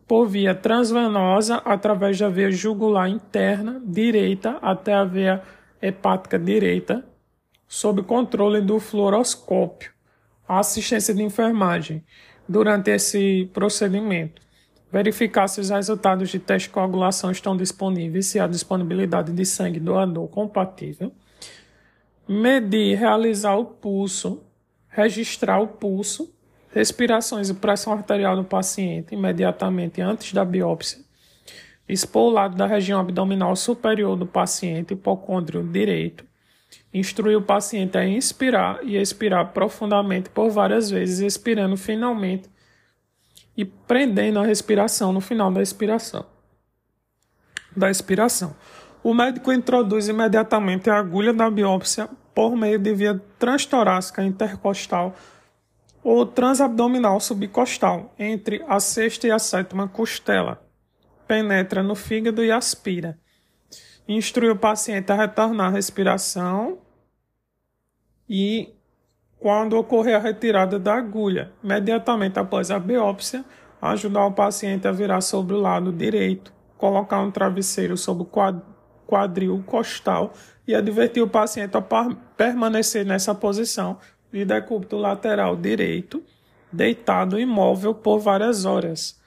por 0.07 0.27
via 0.27 0.55
transvenosa 0.55 1.57
através 1.57 2.17
da 2.17 2.29
veia 2.29 2.51
jugular 2.51 3.09
interna 3.09 3.83
direita 3.85 4.57
até 4.63 4.95
a 4.95 5.05
veia 5.05 5.43
hepática 5.83 6.39
direita, 6.39 7.05
sob 7.67 8.03
controle 8.05 8.61
do 8.61 8.79
fluoroscópio. 8.79 9.91
A 10.49 10.61
assistência 10.61 11.13
de 11.13 11.23
enfermagem 11.23 12.05
durante 12.49 12.91
esse 12.91 13.51
procedimento. 13.53 14.41
Verificar 14.91 15.49
se 15.49 15.61
os 15.61 15.69
resultados 15.69 16.31
de 16.31 16.39
teste 16.39 16.69
de 16.69 16.75
coagulação 16.75 17.31
estão 17.31 17.55
disponíveis, 17.55 18.27
se 18.27 18.41
há 18.41 18.47
disponibilidade 18.47 19.33
de 19.33 19.45
sangue 19.45 19.79
doador 19.79 20.29
compatível. 20.29 21.13
Medir, 22.27 22.99
realizar 22.99 23.57
o 23.57 23.67
pulso, 23.67 24.43
registrar 24.89 25.61
o 25.61 25.69
pulso, 25.69 26.33
respirações 26.73 27.51
e 27.51 27.55
pressão 27.55 27.93
arterial 27.93 28.37
do 28.37 28.45
paciente 28.45 29.15
imediatamente 29.15 30.01
antes 30.01 30.33
da 30.33 30.45
biópsia. 30.45 31.01
Expor 31.87 32.31
o 32.31 32.35
lado 32.35 32.57
da 32.57 32.67
região 32.67 33.01
abdominal 33.01 33.55
superior 33.57 34.17
do 34.17 34.27
paciente, 34.27 34.93
hipocôndrio 34.95 35.63
direito 35.63 36.28
Instruir 36.93 37.37
o 37.37 37.43
paciente 37.43 37.99
a 37.99 38.07
inspirar 38.07 38.81
e 38.83 38.97
expirar 38.97 39.53
profundamente 39.53 40.31
por 40.31 40.51
várias 40.51 40.91
vezes, 40.91 41.21
expirando 41.21 41.77
finalmente 41.77 42.49
e 43.57 43.65
prendendo 43.65 44.39
a 44.39 44.45
respiração 44.45 45.13
no 45.13 45.21
final 45.21 45.51
da 45.51 45.61
expiração. 45.61 46.25
Da 47.77 47.91
expiração. 47.91 48.57
O 49.03 49.13
médico 49.13 49.53
introduz 49.53 50.09
imediatamente 50.09 50.89
a 50.89 50.97
agulha 50.97 51.33
da 51.33 51.51
biópsia 51.51 52.09
por 52.35 52.57
meio 52.57 52.79
de 52.79 52.95
via 52.95 53.21
transtorácica 53.39 54.23
intercostal 54.23 55.15
ou 56.03 56.25
transabdominal 56.25 57.21
subcostal, 57.21 58.15
entre 58.19 58.65
a 58.67 58.81
sexta 58.81 59.27
e 59.27 59.31
a 59.31 59.39
sétima 59.39 59.89
costela. 59.89 60.63
Penetra 61.27 61.83
no 61.83 61.95
fígado 61.95 62.43
e 62.45 62.51
aspira 62.51 63.19
instrui 64.09 64.49
o 64.49 64.57
paciente 64.57 65.13
a 65.13 65.15
retornar 65.15 65.67
à 65.67 65.71
respiração 65.71 66.79
e, 68.29 68.75
quando 69.39 69.77
ocorrer 69.77 70.17
a 70.17 70.19
retirada 70.19 70.79
da 70.79 70.95
agulha, 70.95 71.53
imediatamente 71.63 72.39
após 72.39 72.71
a 72.71 72.79
biópsia, 72.79 73.45
ajudar 73.81 74.25
o 74.25 74.33
paciente 74.33 74.89
a 74.89 74.93
virar 74.93 75.21
sobre 75.21 75.55
o 75.55 75.61
lado 75.61 75.93
direito, 75.93 76.53
colocar 76.79 77.21
um 77.21 77.31
travesseiro 77.31 77.97
sobre 77.97 78.23
o 78.25 78.31
quadril 79.07 79.63
costal 79.67 80.33
e 80.67 80.75
advertir 80.75 81.23
o 81.23 81.29
paciente 81.29 81.77
a 81.77 81.85
permanecer 82.37 83.05
nessa 83.05 83.35
posição 83.35 83.99
de 84.33 84.45
decúbito 84.45 84.97
lateral 84.97 85.57
direito 85.57 86.23
deitado 86.73 87.39
imóvel 87.39 87.95
por 87.95 88.19
várias 88.19 88.65
horas. 88.65 89.19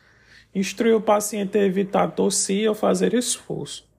Instruir 0.54 0.96
o 0.96 1.02
paciente 1.02 1.58
a 1.58 1.64
evitar 1.64 2.12
tossir 2.12 2.68
ou 2.68 2.76
fazer 2.76 3.14
esforço. 3.14 3.90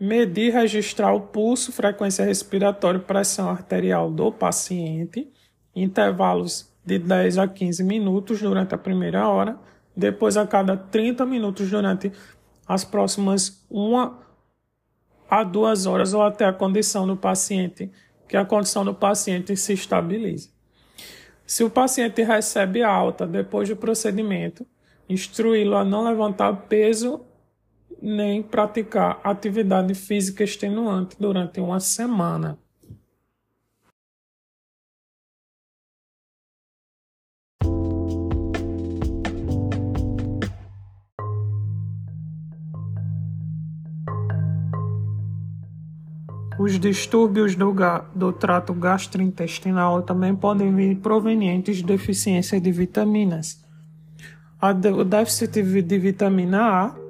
Medir 0.00 0.48
e 0.48 0.50
registrar 0.50 1.12
o 1.12 1.20
pulso, 1.20 1.72
frequência 1.72 2.24
respiratória 2.24 2.98
e 2.98 3.02
pressão 3.02 3.50
arterial 3.50 4.10
do 4.10 4.30
paciente, 4.30 5.28
intervalos 5.74 6.72
de 6.84 6.98
10 6.98 7.38
a 7.38 7.48
15 7.48 7.82
minutos 7.82 8.40
durante 8.40 8.74
a 8.74 8.78
primeira 8.78 9.28
hora, 9.28 9.58
depois 9.96 10.36
a 10.36 10.46
cada 10.46 10.76
30 10.76 11.26
minutos 11.26 11.68
durante 11.68 12.12
as 12.66 12.84
próximas 12.84 13.64
uma 13.68 14.18
a 15.28 15.42
duas 15.42 15.84
horas 15.84 16.14
ou 16.14 16.22
até 16.22 16.46
a 16.46 16.52
condição 16.52 17.06
do 17.06 17.16
paciente, 17.16 17.90
que 18.26 18.36
a 18.36 18.44
condição 18.44 18.84
do 18.84 18.94
paciente 18.94 19.56
se 19.56 19.72
estabilize. 19.72 20.50
Se 21.44 21.64
o 21.64 21.70
paciente 21.70 22.22
recebe 22.22 22.82
alta 22.82 23.26
depois 23.26 23.68
do 23.68 23.76
procedimento, 23.76 24.66
instruí-lo 25.08 25.76
a 25.76 25.84
não 25.84 26.04
levantar 26.04 26.52
peso 26.68 27.20
nem 28.00 28.42
praticar 28.42 29.20
atividade 29.24 29.94
física 29.94 30.44
extenuante 30.44 31.16
durante 31.18 31.60
uma 31.60 31.80
semana. 31.80 32.58
Os 46.58 46.78
distúrbios 46.78 47.54
do, 47.54 47.72
do 48.16 48.32
trato 48.32 48.74
gastrointestinal 48.74 50.02
também 50.02 50.34
podem 50.34 50.74
vir 50.74 50.96
provenientes 50.96 51.76
de 51.76 51.84
deficiência 51.84 52.60
de 52.60 52.72
vitaminas. 52.72 53.64
o 54.60 55.04
déficit 55.04 55.62
de 55.82 55.98
vitamina 55.98 56.62
A 56.62 57.07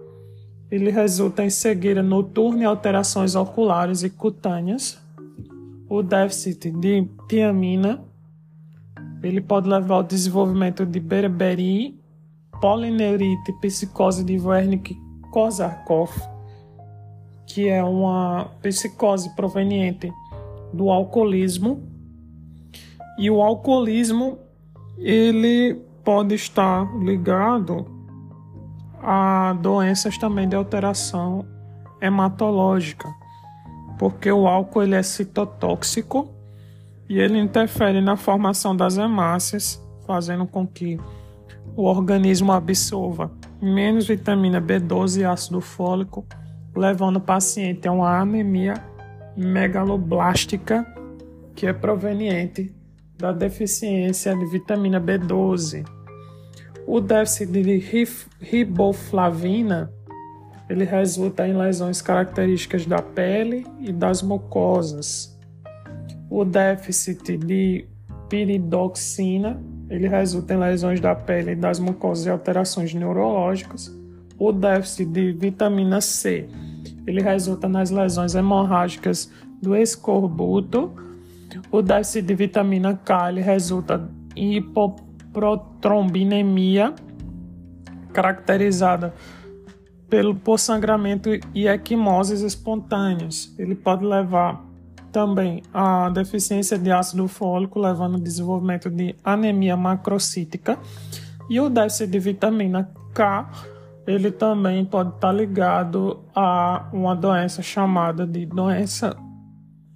ele 0.71 0.91
resulta 0.91 1.45
em 1.45 1.51
cegueira 1.51 2.03
noturna 2.03 2.63
e 2.63 2.65
alterações 2.65 3.35
oculares 3.35 4.03
e 4.03 4.11
cutâneas. 4.11 4.99
O 5.89 6.03
déficit 6.03 6.71
de 6.71 7.07
tiamina 7.29 8.03
ele 9.23 9.41
pode 9.41 9.69
levar 9.69 9.97
ao 9.97 10.03
desenvolvimento 10.03 10.87
de 10.87 11.01
beriberi, 11.01 11.99
polineurite, 12.61 13.53
psicose 13.61 14.23
de 14.23 14.39
Wernicke-Korsakoff 14.39 16.39
que 17.49 17.67
é 17.67 17.83
uma 17.83 18.51
psicose 18.63 19.35
proveniente 19.35 20.13
do 20.73 20.91
alcoolismo. 20.91 21.83
E 23.19 23.31
o 23.31 23.43
alcoolismo 23.43 24.39
ele 24.99 25.81
pode 26.05 26.35
estar 26.35 26.87
ligado 26.99 27.87
a 29.03 29.57
doenças 29.61 30.19
também 30.19 30.49
de 30.49 30.57
alteração 30.57 31.47
hematológica, 32.01 33.09
porque 33.99 34.31
o 34.31 34.47
álcool 34.47 34.83
ele 34.83 34.95
é 34.95 35.03
citotóxico 35.03 36.29
e 37.09 37.19
ele 37.19 37.39
interfere 37.39 38.01
na 38.01 38.17
formação 38.17 38.77
das 38.77 38.97
hemácias, 38.97 39.83
fazendo 40.07 40.47
com 40.47 40.67
que 40.67 40.99
o 41.77 41.85
organismo 41.85 42.53
absorva 42.53 43.31
menos 43.61 44.07
vitamina 44.07 44.61
B12 44.61 45.21
e 45.21 45.25
ácido 45.25 45.61
fólico 45.61 46.27
levando 46.75 47.17
o 47.17 47.21
paciente 47.21 47.89
a 47.89 47.93
uma 47.93 48.21
anemia 48.21 48.75
megaloblástica 49.37 50.87
que 51.55 51.67
é 51.67 51.73
proveniente 51.73 52.73
da 53.17 53.33
deficiência 53.33 54.37
de 54.37 54.47
vitamina 54.47 55.01
B12. 55.01 55.85
O 56.91 57.03
déficit 57.03 57.53
de 57.53 57.83
riboflavina 58.41 59.93
ele 60.71 60.85
resulta 60.85 61.47
em 61.47 61.55
lesões 61.55 62.01
características 62.01 62.87
da 62.87 63.03
pele 63.03 63.67
e 63.79 63.93
das 63.93 64.23
mucosas. 64.23 65.39
O 66.31 66.47
déficit 66.47 67.37
de 67.37 67.87
piridoxina 68.31 69.63
ele 69.91 70.09
resulta 70.09 70.55
em 70.55 70.59
lesões 70.59 70.99
da 70.99 71.15
pele 71.15 71.51
e 71.51 71.55
das 71.55 71.79
mucosas 71.79 72.25
e 72.25 72.31
alterações 72.31 72.95
neurológicas. 72.95 73.95
O 74.39 74.51
déficit 74.51 75.11
de 75.11 75.33
vitamina 75.33 76.01
C 76.01 76.49
ele 77.07 77.21
resulta 77.21 77.69
nas 77.69 77.91
lesões 77.91 78.35
hemorrágicas 78.35 79.31
do 79.61 79.77
escorbuto. 79.77 80.91
O 81.71 81.83
déficit 81.83 82.23
de 82.23 82.35
vitamina 82.35 82.97
K 82.97 83.29
ele 83.31 83.43
resulta 83.43 84.11
em 84.35 84.55
hipoprotrombinemia, 85.39 86.95
caracterizada 88.13 89.15
pelo 90.09 90.35
por 90.35 90.59
sangramento 90.59 91.31
e 91.55 91.69
equimoses 91.69 92.41
espontâneas. 92.41 93.55
Ele 93.59 93.75
pode 93.75 94.05
levar 94.05 94.65
também 95.13 95.63
a 95.73 96.09
deficiência 96.11 96.79
de 96.79 96.91
ácido 96.91 97.29
fólico, 97.29 97.79
levando 97.79 98.15
ao 98.15 98.21
desenvolvimento 98.21 98.91
de 98.91 99.15
anemia 99.23 99.77
macrocítica. 99.77 100.79
E 101.49 101.61
o 101.61 101.69
déficit 101.69 102.11
de 102.11 102.19
vitamina 102.19 102.91
K 103.15 103.51
ele 104.07 104.31
também 104.31 104.87
pode 104.87 105.11
estar 105.11 105.33
ligado 105.33 106.21
a 106.35 106.89
uma 106.95 107.15
doença 107.15 107.61
chamada 107.61 108.27
de 108.27 108.47
doença, 108.47 109.15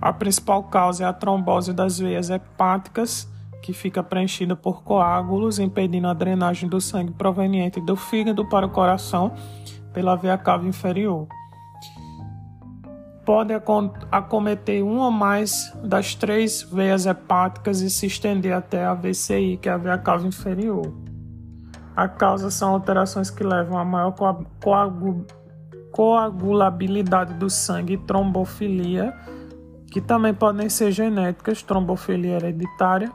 A 0.00 0.12
principal 0.12 0.64
causa 0.64 1.04
é 1.04 1.06
a 1.06 1.12
trombose 1.12 1.72
das 1.72 1.98
veias 1.98 2.28
hepáticas, 2.28 3.30
que 3.62 3.72
fica 3.72 4.02
preenchida 4.02 4.56
por 4.56 4.82
coágulos, 4.82 5.58
impedindo 5.58 6.08
a 6.08 6.12
drenagem 6.12 6.68
do 6.68 6.80
sangue 6.80 7.12
proveniente 7.12 7.80
do 7.80 7.96
fígado 7.96 8.46
para 8.48 8.66
o 8.66 8.70
coração 8.70 9.32
pela 9.92 10.16
veia 10.16 10.36
cava 10.36 10.66
inferior. 10.66 11.28
Pode 13.24 13.54
acometer 14.10 14.82
uma 14.82 15.04
ou 15.04 15.10
mais 15.12 15.72
das 15.84 16.14
três 16.14 16.62
veias 16.62 17.06
hepáticas 17.06 17.80
e 17.80 17.88
se 17.88 18.06
estender 18.06 18.52
até 18.52 18.84
a 18.84 18.94
VCI, 18.94 19.58
que 19.58 19.68
é 19.68 19.72
a 19.72 19.76
veia 19.76 19.96
cava 19.96 20.26
inferior. 20.26 20.92
A 21.94 22.08
causa 22.08 22.50
são 22.50 22.70
alterações 22.70 23.30
que 23.30 23.44
levam 23.44 23.78
a 23.78 23.84
maior 23.84 24.12
coagulação 24.60 25.42
coagulabilidade 25.92 27.34
do 27.34 27.48
sangue 27.50 27.94
e 27.94 27.98
trombofilia, 27.98 29.14
que 29.92 30.00
também 30.00 30.32
podem 30.32 30.68
ser 30.68 30.90
genéticas, 30.90 31.62
trombofilia 31.62 32.36
hereditária 32.36 33.12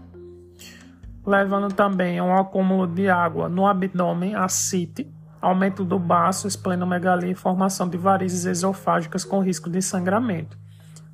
levando 1.27 1.75
também 1.75 2.21
a 2.21 2.25
um 2.25 2.37
acúmulo 2.37 2.87
de 2.87 3.09
água 3.09 3.49
no 3.49 3.67
abdômen, 3.67 4.37
ascite, 4.37 5.12
aumento 5.41 5.85
do 5.85 5.99
baço, 5.99 6.47
esplenomegalia 6.47 7.33
e 7.33 7.35
formação 7.35 7.89
de 7.89 7.97
varizes 7.97 8.47
esofágicas 8.47 9.25
com 9.25 9.41
risco 9.41 9.69
de 9.69 9.83
sangramento. 9.83 10.57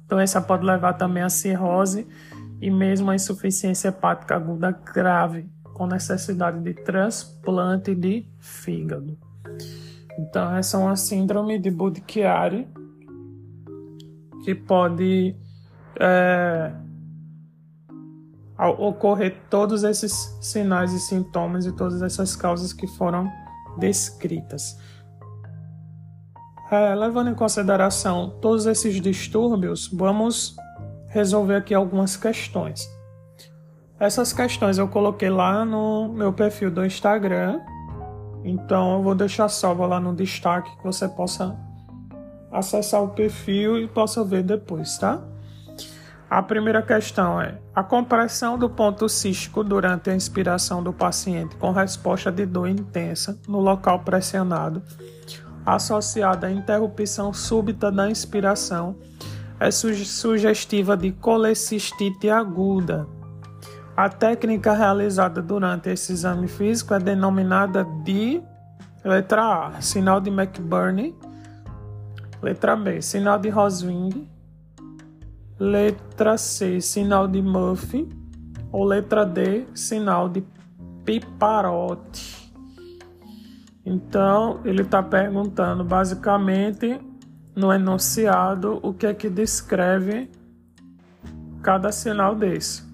Doença 0.06 0.40
pode 0.42 0.66
levar 0.66 0.92
também 0.94 1.22
a 1.22 1.30
cirrose 1.30 2.06
e 2.60 2.70
mesmo 2.70 3.10
a 3.10 3.14
insuficiência 3.14 3.88
hepática 3.88 4.36
aguda 4.36 4.70
grave, 4.70 5.48
com 5.74 5.86
necessidade 5.86 6.60
de 6.60 6.74
transplante 6.74 7.94
de 7.94 8.26
fígado. 8.38 9.18
Então, 10.18 10.54
essa 10.56 10.76
é 10.76 10.80
uma 10.80 10.96
síndrome 10.96 11.58
de 11.58 11.70
Budd-Chiari, 11.70 12.68
que 14.44 14.54
pode 14.54 15.34
é, 15.98 16.72
ocorrer 18.78 19.40
todos 19.48 19.84
esses 19.84 20.36
sinais 20.40 20.92
e 20.92 21.00
sintomas 21.00 21.66
e 21.66 21.72
todas 21.72 22.02
essas 22.02 22.36
causas 22.36 22.72
que 22.72 22.86
foram 22.86 23.30
descritas. 23.78 24.78
É, 26.70 26.94
levando 26.94 27.30
em 27.30 27.34
consideração 27.34 28.38
todos 28.40 28.66
esses 28.66 29.00
distúrbios, 29.00 29.88
vamos 29.92 30.56
resolver 31.08 31.56
aqui 31.56 31.74
algumas 31.74 32.16
questões. 32.16 32.88
Essas 34.02 34.32
questões 34.32 34.78
eu 34.78 34.88
coloquei 34.88 35.30
lá 35.30 35.64
no 35.64 36.08
meu 36.08 36.32
perfil 36.32 36.72
do 36.72 36.84
Instagram, 36.84 37.60
então 38.42 38.94
eu 38.94 39.02
vou 39.04 39.14
deixar 39.14 39.48
salva 39.48 39.86
lá 39.86 40.00
no 40.00 40.12
destaque 40.12 40.76
que 40.76 40.82
você 40.82 41.06
possa 41.06 41.56
acessar 42.50 43.00
o 43.00 43.10
perfil 43.10 43.78
e 43.78 43.86
possa 43.86 44.24
ver 44.24 44.42
depois, 44.42 44.98
tá? 44.98 45.22
A 46.28 46.42
primeira 46.42 46.82
questão 46.82 47.40
é: 47.40 47.60
a 47.72 47.84
compressão 47.84 48.58
do 48.58 48.68
ponto 48.68 49.08
cístico 49.08 49.62
durante 49.62 50.10
a 50.10 50.16
inspiração 50.16 50.82
do 50.82 50.92
paciente 50.92 51.54
com 51.54 51.70
resposta 51.70 52.32
de 52.32 52.44
dor 52.44 52.66
intensa 52.68 53.38
no 53.46 53.60
local 53.60 54.00
pressionado 54.00 54.82
associada 55.64 56.48
à 56.48 56.50
interrupção 56.50 57.32
súbita 57.32 57.92
da 57.92 58.10
inspiração 58.10 58.96
é 59.60 59.70
sugestiva 59.70 60.96
de 60.96 61.12
colecistite 61.12 62.28
aguda. 62.28 63.21
A 63.94 64.08
técnica 64.08 64.72
realizada 64.72 65.42
durante 65.42 65.90
esse 65.90 66.12
exame 66.12 66.48
físico 66.48 66.94
é 66.94 66.98
denominada 66.98 67.84
de 68.02 68.42
letra 69.04 69.66
A, 69.66 69.80
sinal 69.82 70.18
de 70.18 70.30
McBurney, 70.30 71.14
letra 72.40 72.74
B, 72.74 73.02
sinal 73.02 73.38
de 73.38 73.50
Roswing, 73.50 74.26
letra 75.58 76.38
C, 76.38 76.80
sinal 76.80 77.28
de 77.28 77.42
Murphy, 77.42 78.08
ou 78.70 78.84
letra 78.84 79.26
D, 79.26 79.66
sinal 79.74 80.26
de 80.28 80.42
Piparotti. 81.04 82.50
Então, 83.84 84.60
ele 84.64 84.82
está 84.82 85.02
perguntando 85.02 85.84
basicamente 85.84 86.98
no 87.54 87.70
enunciado 87.70 88.80
o 88.82 88.94
que 88.94 89.06
é 89.06 89.12
que 89.12 89.28
descreve 89.28 90.30
cada 91.62 91.92
sinal 91.92 92.34
desse. 92.34 92.91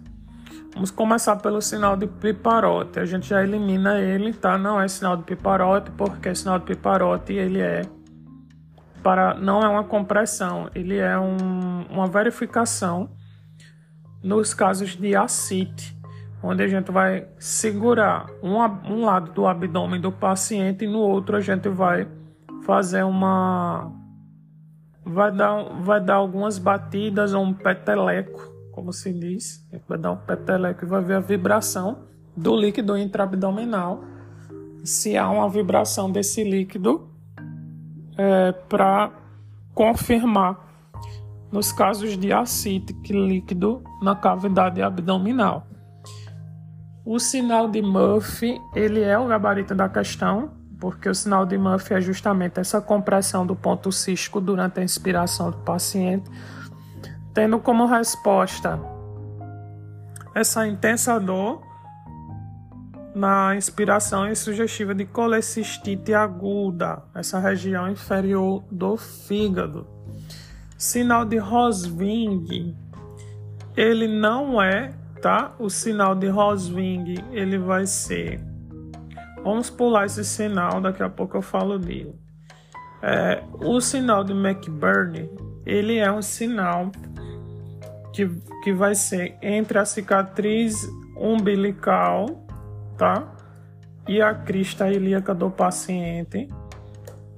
Vamos 0.78 0.92
começar 0.92 1.34
pelo 1.34 1.60
sinal 1.60 1.96
de 1.96 2.06
piparote. 2.06 3.00
A 3.00 3.04
gente 3.04 3.30
já 3.30 3.42
elimina 3.42 3.98
ele, 3.98 4.32
tá? 4.32 4.56
Não 4.56 4.80
é 4.80 4.86
sinal 4.86 5.16
de 5.16 5.24
piparote, 5.24 5.90
porque 5.90 6.32
sinal 6.36 6.60
de 6.60 6.66
piparote 6.66 7.32
ele 7.32 7.60
é 7.60 7.82
para 9.02 9.34
não 9.34 9.60
é 9.60 9.68
uma 9.68 9.82
compressão, 9.82 10.70
ele 10.76 10.96
é 10.96 11.18
um, 11.18 11.82
uma 11.90 12.06
verificação 12.06 13.10
nos 14.22 14.54
casos 14.54 14.94
de 14.94 15.16
ascite 15.16 15.98
onde 16.40 16.62
a 16.62 16.68
gente 16.68 16.92
vai 16.92 17.26
segurar 17.40 18.26
um, 18.40 18.54
um 18.88 19.04
lado 19.04 19.32
do 19.32 19.48
abdômen 19.48 20.00
do 20.00 20.12
paciente 20.12 20.84
e 20.84 20.88
no 20.88 21.00
outro 21.00 21.36
a 21.36 21.40
gente 21.40 21.68
vai 21.68 22.06
fazer 22.64 23.02
uma 23.02 23.90
vai 25.04 25.32
dar, 25.32 25.60
vai 25.80 26.00
dar 26.00 26.14
algumas 26.14 26.56
batidas 26.56 27.34
ou 27.34 27.42
um 27.42 27.52
peteleco, 27.52 28.57
como 28.78 28.92
se 28.92 29.12
diz, 29.12 29.66
vai 29.88 29.98
dar 29.98 30.12
um 30.12 30.16
peteleco 30.16 30.84
e 30.84 30.88
vai 30.88 31.02
ver 31.02 31.14
a 31.14 31.20
vibração 31.20 32.04
do 32.36 32.54
líquido 32.54 32.96
intraabdominal. 32.96 34.04
Se 34.84 35.16
há 35.16 35.28
uma 35.28 35.48
vibração 35.50 36.08
desse 36.08 36.44
líquido, 36.44 37.10
é, 38.16 38.52
para 38.52 39.10
confirmar 39.74 40.64
nos 41.50 41.72
casos 41.72 42.16
de 42.16 42.32
ascite 42.32 42.94
líquido 43.12 43.82
na 44.00 44.14
cavidade 44.14 44.80
abdominal. 44.80 45.66
O 47.04 47.18
sinal 47.18 47.68
de 47.68 47.82
Murphy, 47.82 48.60
ele 48.76 49.00
é 49.00 49.18
o 49.18 49.26
gabarito 49.26 49.74
da 49.74 49.88
questão, 49.88 50.52
porque 50.78 51.08
o 51.08 51.14
sinal 51.16 51.44
de 51.44 51.58
Murphy 51.58 51.94
é 51.94 52.00
justamente 52.00 52.60
essa 52.60 52.80
compressão 52.80 53.44
do 53.44 53.56
ponto 53.56 53.90
cístico 53.90 54.40
durante 54.40 54.78
a 54.78 54.84
inspiração 54.84 55.50
do 55.50 55.56
paciente, 55.58 56.30
tendo 57.38 57.60
como 57.60 57.86
resposta 57.86 58.80
essa 60.34 60.66
intensa 60.66 61.20
dor 61.20 61.62
na 63.14 63.54
inspiração 63.54 64.34
sugestiva 64.34 64.92
de 64.92 65.04
colecistite 65.04 66.12
aguda, 66.12 67.00
essa 67.14 67.38
região 67.38 67.88
inferior 67.88 68.64
do 68.72 68.96
fígado. 68.96 69.86
Sinal 70.76 71.24
de 71.24 71.36
Roswing, 71.36 72.76
ele 73.76 74.08
não 74.08 74.60
é 74.60 74.92
tá? 75.22 75.54
O 75.60 75.70
sinal 75.70 76.16
de 76.16 76.26
Roswing, 76.26 77.14
ele 77.30 77.56
vai 77.56 77.86
ser... 77.86 78.40
Vamos 79.44 79.70
pular 79.70 80.06
esse 80.06 80.24
sinal, 80.24 80.80
daqui 80.80 81.04
a 81.04 81.08
pouco 81.08 81.36
eu 81.36 81.42
falo 81.42 81.78
dele. 81.78 82.16
É, 83.00 83.44
o 83.60 83.80
sinal 83.80 84.24
de 84.24 84.32
McBurney, 84.32 85.30
ele 85.64 85.98
é 85.98 86.10
um 86.10 86.22
sinal 86.22 86.90
que, 88.18 88.28
que 88.64 88.72
vai 88.72 88.96
ser 88.96 89.36
entre 89.40 89.78
a 89.78 89.84
cicatriz 89.84 90.74
umbilical, 91.16 92.44
tá? 92.96 93.32
E 94.08 94.20
a 94.20 94.34
crista 94.34 94.90
ilíaca 94.90 95.32
do 95.32 95.48
paciente, 95.48 96.48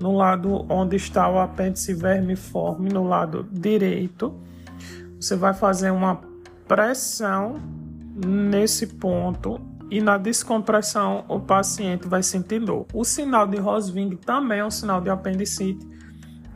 no 0.01 0.17
lado 0.17 0.65
onde 0.71 0.97
está 0.97 1.29
o 1.29 1.39
apêndice 1.39 1.93
vermiforme, 1.93 2.89
no 2.89 3.07
lado 3.07 3.47
direito. 3.53 4.35
Você 5.21 5.37
vai 5.37 5.53
fazer 5.53 5.91
uma 5.91 6.19
pressão 6.67 7.61
nesse 8.27 8.87
ponto 8.87 9.61
e 9.91 10.01
na 10.01 10.17
descompressão 10.17 11.27
o 11.29 11.41
paciente 11.41 12.09
vai 12.09 12.23
sentir 12.23 12.61
dor. 12.61 12.87
O 12.95 13.05
sinal 13.05 13.47
de 13.47 13.59
Rosving 13.59 14.17
também 14.17 14.61
é 14.61 14.65
um 14.65 14.71
sinal 14.71 15.03
de 15.03 15.11
apendicite, 15.11 15.87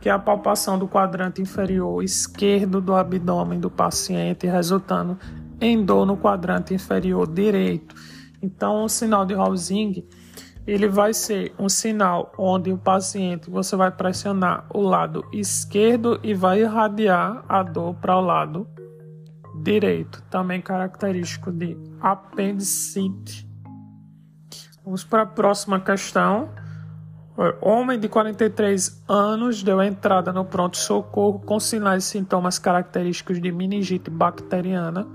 que 0.05 0.09
é 0.09 0.11
a 0.11 0.19
palpação 0.19 0.77
do 0.77 0.87
quadrante 0.87 1.41
inferior 1.41 2.03
esquerdo 2.03 2.79
do 2.79 2.93
abdômen 2.93 3.59
do 3.59 3.71
paciente, 3.71 4.45
resultando 4.45 5.17
em 5.59 5.83
dor 5.83 6.05
no 6.05 6.15
quadrante 6.15 6.75
inferior 6.75 7.25
direito. 7.25 7.95
Então, 8.39 8.83
o 8.83 8.87
sinal 8.87 9.25
de 9.25 9.33
Rosving 9.33 10.07
ele 10.67 10.87
vai 10.87 11.11
ser 11.11 11.55
um 11.57 11.67
sinal 11.67 12.31
onde 12.37 12.71
o 12.71 12.77
paciente 12.77 13.49
você 13.49 13.75
vai 13.75 13.89
pressionar 13.89 14.67
o 14.71 14.79
lado 14.79 15.25
esquerdo 15.33 16.19
e 16.21 16.35
vai 16.35 16.61
irradiar 16.61 17.43
a 17.49 17.63
dor 17.63 17.95
para 17.95 18.15
o 18.15 18.21
lado 18.21 18.67
direito, 19.63 20.21
também 20.29 20.61
característico 20.61 21.51
de 21.51 21.75
apendicite. 21.99 23.49
Vamos 24.83 25.03
para 25.03 25.23
a 25.23 25.25
próxima 25.25 25.79
questão. 25.79 26.51
Homem 27.61 27.99
de 27.99 28.07
43 28.07 29.03
anos 29.09 29.61
deu 29.61 29.81
entrada 29.81 30.31
no 30.31 30.45
pronto-socorro 30.45 31.39
com 31.39 31.59
sinais 31.59 32.05
e 32.05 32.07
sintomas 32.07 32.57
característicos 32.57 33.41
de 33.41 33.51
meningite 33.51 34.09
bacteriana, 34.09 35.05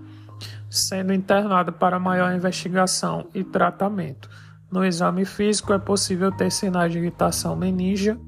sendo 0.69 1.15
internado 1.15 1.73
para 1.73 1.99
maior 1.99 2.35
investigação 2.35 3.27
e 3.35 3.43
tratamento. 3.43 4.29
No 4.71 4.85
exame 4.85 5.25
físico 5.25 5.73
é 5.73 5.79
possível 5.79 6.31
ter 6.31 6.53
sinais 6.53 6.93
de 6.93 6.99
irritação 6.99 7.57
meníngea, 7.57 8.19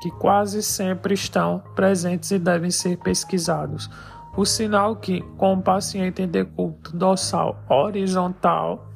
que 0.00 0.10
quase 0.12 0.62
sempre 0.62 1.12
estão 1.12 1.62
presentes 1.76 2.30
e 2.30 2.38
devem 2.38 2.70
ser 2.70 2.96
pesquisados. 2.96 3.90
O 4.34 4.46
sinal 4.46 4.96
que, 4.96 5.20
com 5.36 5.52
o 5.52 5.62
paciente 5.62 6.22
em 6.22 6.26
decúbito 6.26 6.96
dorsal 6.96 7.62
horizontal, 7.68 8.91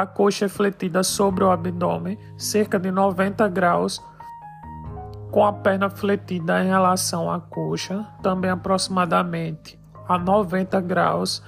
a 0.00 0.06
coxa 0.06 0.46
é 0.46 0.48
fletida 0.48 1.02
sobre 1.04 1.44
o 1.44 1.50
abdômen, 1.50 2.18
cerca 2.36 2.78
de 2.80 2.90
90 2.90 3.48
graus, 3.48 4.02
com 5.30 5.44
a 5.44 5.52
perna 5.52 5.88
fletida 5.88 6.62
em 6.62 6.66
relação 6.66 7.30
à 7.30 7.40
coxa, 7.40 8.04
também 8.22 8.50
aproximadamente 8.50 9.78
a 10.08 10.18
90 10.18 10.80
graus. 10.80 11.42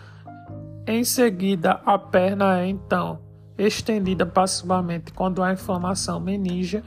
Em 0.86 1.02
seguida, 1.02 1.80
a 1.84 1.98
perna 1.98 2.60
é 2.60 2.68
então 2.68 3.18
estendida 3.58 4.24
passivamente 4.24 5.12
quando 5.12 5.42
há 5.42 5.52
inflamação 5.52 6.20
meníngea. 6.20 6.84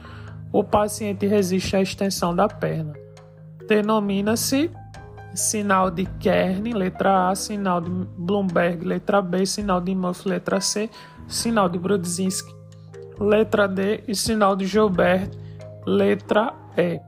O 0.54 0.64
paciente 0.64 1.28
resiste 1.28 1.76
à 1.76 1.82
extensão 1.82 2.34
da 2.34 2.48
perna. 2.48 2.94
Denomina-se 3.68 4.72
sinal 5.34 5.92
de 5.92 6.06
Kern, 6.06 6.74
letra 6.74 7.30
A, 7.30 7.36
sinal 7.36 7.82
de 7.82 7.90
Bloomberg, 7.90 8.86
letra 8.86 9.22
B, 9.22 9.46
sinal 9.46 9.80
de 9.80 9.94
Muff, 9.94 10.28
letra 10.28 10.60
C, 10.60 10.90
sinal 11.30 11.70
de 11.70 11.78
Brudzinski, 11.78 12.54
letra 13.20 13.68
D 13.68 14.04
e 14.08 14.16
sinal 14.16 14.56
de 14.56 14.66
Gilbert, 14.66 15.30
letra 15.86 16.54
E. 16.76 17.00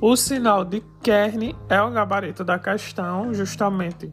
O 0.00 0.16
sinal 0.16 0.64
de 0.64 0.82
Kern 1.02 1.54
é 1.68 1.82
o 1.82 1.90
gabarito 1.90 2.42
da 2.42 2.58
questão, 2.58 3.34
justamente 3.34 4.12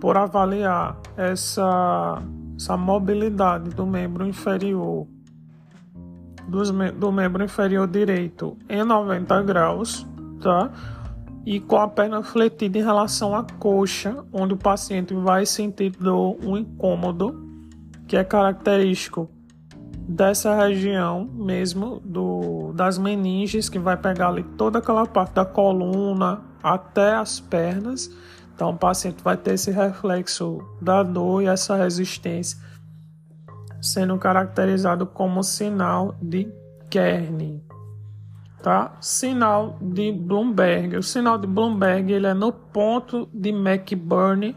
por 0.00 0.16
avaliar 0.16 0.96
essa, 1.16 2.22
essa 2.56 2.76
mobilidade 2.76 3.70
do 3.70 3.86
membro 3.86 4.26
inferior 4.26 5.06
do 6.98 7.10
membro 7.10 7.42
inferior 7.42 7.88
direito 7.88 8.56
em 8.68 8.84
90 8.84 9.42
graus, 9.44 10.06
tá? 10.42 10.70
e 11.46 11.60
com 11.60 11.76
a 11.76 11.88
perna 11.88 12.22
fletida 12.22 12.78
em 12.78 12.82
relação 12.82 13.34
à 13.34 13.44
coxa, 13.58 14.24
onde 14.32 14.54
o 14.54 14.56
paciente 14.56 15.12
vai 15.14 15.44
sentir 15.44 15.90
dor, 15.90 16.36
um 16.42 16.56
incômodo, 16.56 17.53
que 18.06 18.16
é 18.16 18.24
característico 18.24 19.30
dessa 20.06 20.54
região 20.54 21.24
mesmo 21.24 22.00
do, 22.04 22.72
das 22.74 22.98
meninges, 22.98 23.68
que 23.68 23.78
vai 23.78 23.96
pegar 23.96 24.28
ali 24.28 24.42
toda 24.56 24.78
aquela 24.78 25.06
parte 25.06 25.34
da 25.34 25.44
coluna 25.44 26.42
até 26.62 27.14
as 27.14 27.40
pernas. 27.40 28.10
Então 28.54 28.70
o 28.70 28.76
paciente 28.76 29.22
vai 29.22 29.36
ter 29.36 29.54
esse 29.54 29.70
reflexo 29.70 30.58
da 30.80 31.02
dor 31.02 31.42
e 31.42 31.46
essa 31.46 31.76
resistência, 31.76 32.58
sendo 33.80 34.16
caracterizado 34.18 35.06
como 35.06 35.42
sinal 35.42 36.14
de 36.20 36.52
Kern 36.90 37.64
tá? 38.64 38.96
Sinal 38.98 39.76
de 39.78 40.10
Bloomberg. 40.10 40.96
O 40.96 41.02
sinal 41.02 41.36
de 41.36 41.46
Bloomberg 41.46 42.10
ele 42.10 42.26
é 42.26 42.32
no 42.32 42.50
ponto 42.50 43.28
de 43.32 43.50
McBurney, 43.50 44.56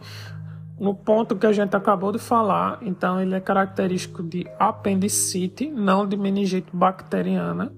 no 0.80 0.94
ponto 0.94 1.36
que 1.36 1.46
a 1.46 1.52
gente 1.52 1.76
acabou 1.76 2.12
de 2.12 2.20
falar. 2.20 2.80
Então 2.82 3.20
ele 3.20 3.36
é 3.36 3.40
característico 3.40 4.24
de 4.24 4.48
apendicite, 4.60 5.70
não 5.70 6.08
de 6.08 6.18
meningite 6.18 6.70
bacteriana. 6.74 7.72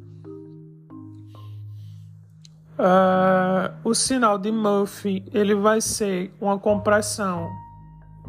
Uh, 2.77 3.75
o 3.83 3.93
sinal 3.93 4.37
de 4.37 4.51
Murphy 4.51 5.25
ele 5.33 5.53
vai 5.53 5.81
ser 5.81 6.33
uma 6.39 6.57
compressão 6.57 7.49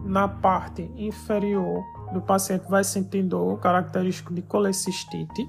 na 0.04 0.26
parte 0.26 0.90
inferior 0.96 1.84
do 2.12 2.20
paciente 2.20 2.68
vai 2.68 2.82
sentir 2.82 3.22
dor, 3.22 3.58
característico 3.60 4.34
de 4.34 4.42
colecistite 4.42 5.48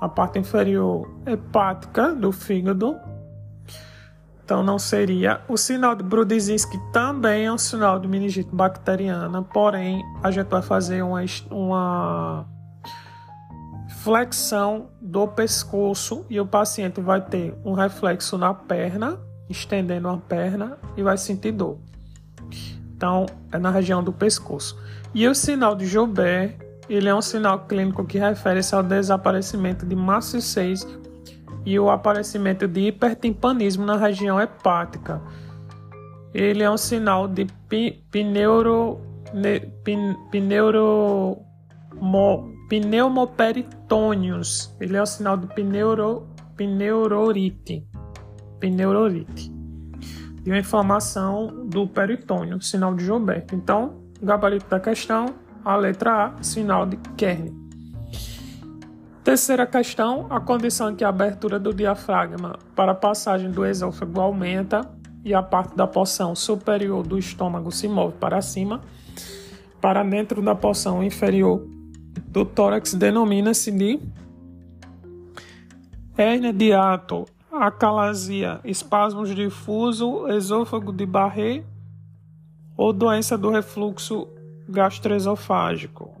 a 0.00 0.08
parte 0.08 0.38
inferior 0.38 1.08
hepática 1.26 2.14
do 2.14 2.30
fígado. 2.30 2.96
Então 4.48 4.62
não 4.62 4.78
seria. 4.78 5.42
O 5.46 5.58
sinal 5.58 5.94
de 5.94 6.02
Brudzinski 6.02 6.78
também 6.90 7.44
é 7.44 7.52
um 7.52 7.58
sinal 7.58 7.98
de 7.98 8.08
meningite 8.08 8.48
bacteriana, 8.50 9.42
porém 9.42 10.02
a 10.22 10.30
gente 10.30 10.48
vai 10.48 10.62
fazer 10.62 11.02
uma, 11.02 11.20
uma 11.50 12.46
flexão 13.98 14.88
do 15.02 15.28
pescoço 15.28 16.24
e 16.30 16.40
o 16.40 16.46
paciente 16.46 16.98
vai 16.98 17.20
ter 17.20 17.54
um 17.62 17.74
reflexo 17.74 18.38
na 18.38 18.54
perna, 18.54 19.20
estendendo 19.50 20.08
a 20.08 20.16
perna 20.16 20.78
e 20.96 21.02
vai 21.02 21.18
sentir 21.18 21.52
dor. 21.52 21.76
Então 22.96 23.26
é 23.52 23.58
na 23.58 23.70
região 23.70 24.02
do 24.02 24.14
pescoço. 24.14 24.78
E 25.12 25.28
o 25.28 25.34
sinal 25.34 25.74
de 25.74 25.84
Joubert 25.84 26.56
ele 26.88 27.06
é 27.06 27.14
um 27.14 27.20
sinal 27.20 27.66
clínico 27.66 28.02
que 28.06 28.16
refere-se 28.16 28.74
ao 28.74 28.82
desaparecimento 28.82 29.84
de 29.84 29.94
6 30.40 30.86
e 31.68 31.78
o 31.78 31.90
aparecimento 31.90 32.66
de 32.66 32.88
hipertimpanismo 32.88 33.84
na 33.84 33.98
região 33.98 34.40
hepática. 34.40 35.20
Ele 36.32 36.62
é 36.62 36.70
um 36.70 36.78
sinal 36.78 37.28
de 37.28 37.46
pneuro, 38.10 38.98
pneumoperitônios. 42.70 44.74
Ele 44.80 44.96
é 44.96 45.02
um 45.02 45.06
sinal 45.06 45.36
de 45.36 45.46
pneuro, 45.48 46.26
pneurorite. 46.56 47.86
Pneurorite. 48.58 49.52
De 50.42 50.50
uma 50.50 50.58
inflamação 50.58 51.66
do 51.66 51.86
peritônio, 51.86 52.62
sinal 52.62 52.94
de 52.94 53.04
Joubert. 53.04 53.44
Então, 53.52 54.00
gabarito 54.22 54.70
da 54.70 54.80
questão 54.80 55.34
a 55.62 55.76
letra 55.76 56.28
A, 56.28 56.42
sinal 56.42 56.86
de 56.86 56.96
Kern. 57.14 57.67
Terceira 59.28 59.66
questão, 59.66 60.26
a 60.30 60.40
condição 60.40 60.90
em 60.90 60.96
que 60.96 61.04
a 61.04 61.10
abertura 61.10 61.60
do 61.60 61.74
diafragma 61.74 62.58
para 62.74 62.92
a 62.92 62.94
passagem 62.94 63.50
do 63.50 63.62
esôfago 63.62 64.18
aumenta 64.18 64.90
e 65.22 65.34
a 65.34 65.42
parte 65.42 65.76
da 65.76 65.86
porção 65.86 66.34
superior 66.34 67.06
do 67.06 67.18
estômago 67.18 67.70
se 67.70 67.86
move 67.86 68.14
para 68.16 68.40
cima, 68.40 68.80
para 69.82 70.02
dentro 70.02 70.40
da 70.40 70.54
porção 70.54 71.04
inferior 71.04 71.62
do 72.26 72.42
tórax 72.46 72.94
denomina-se 72.94 73.70
de 73.70 74.00
hérnia 76.16 76.50
de 76.50 76.72
ato, 76.72 77.26
acalasia, 77.52 78.60
espasmos 78.64 79.34
difuso, 79.34 80.26
esôfago 80.28 80.90
de 80.90 81.04
Barré 81.04 81.64
ou 82.74 82.94
doença 82.94 83.36
do 83.36 83.50
refluxo 83.50 84.26
gastroesofágico. 84.66 86.17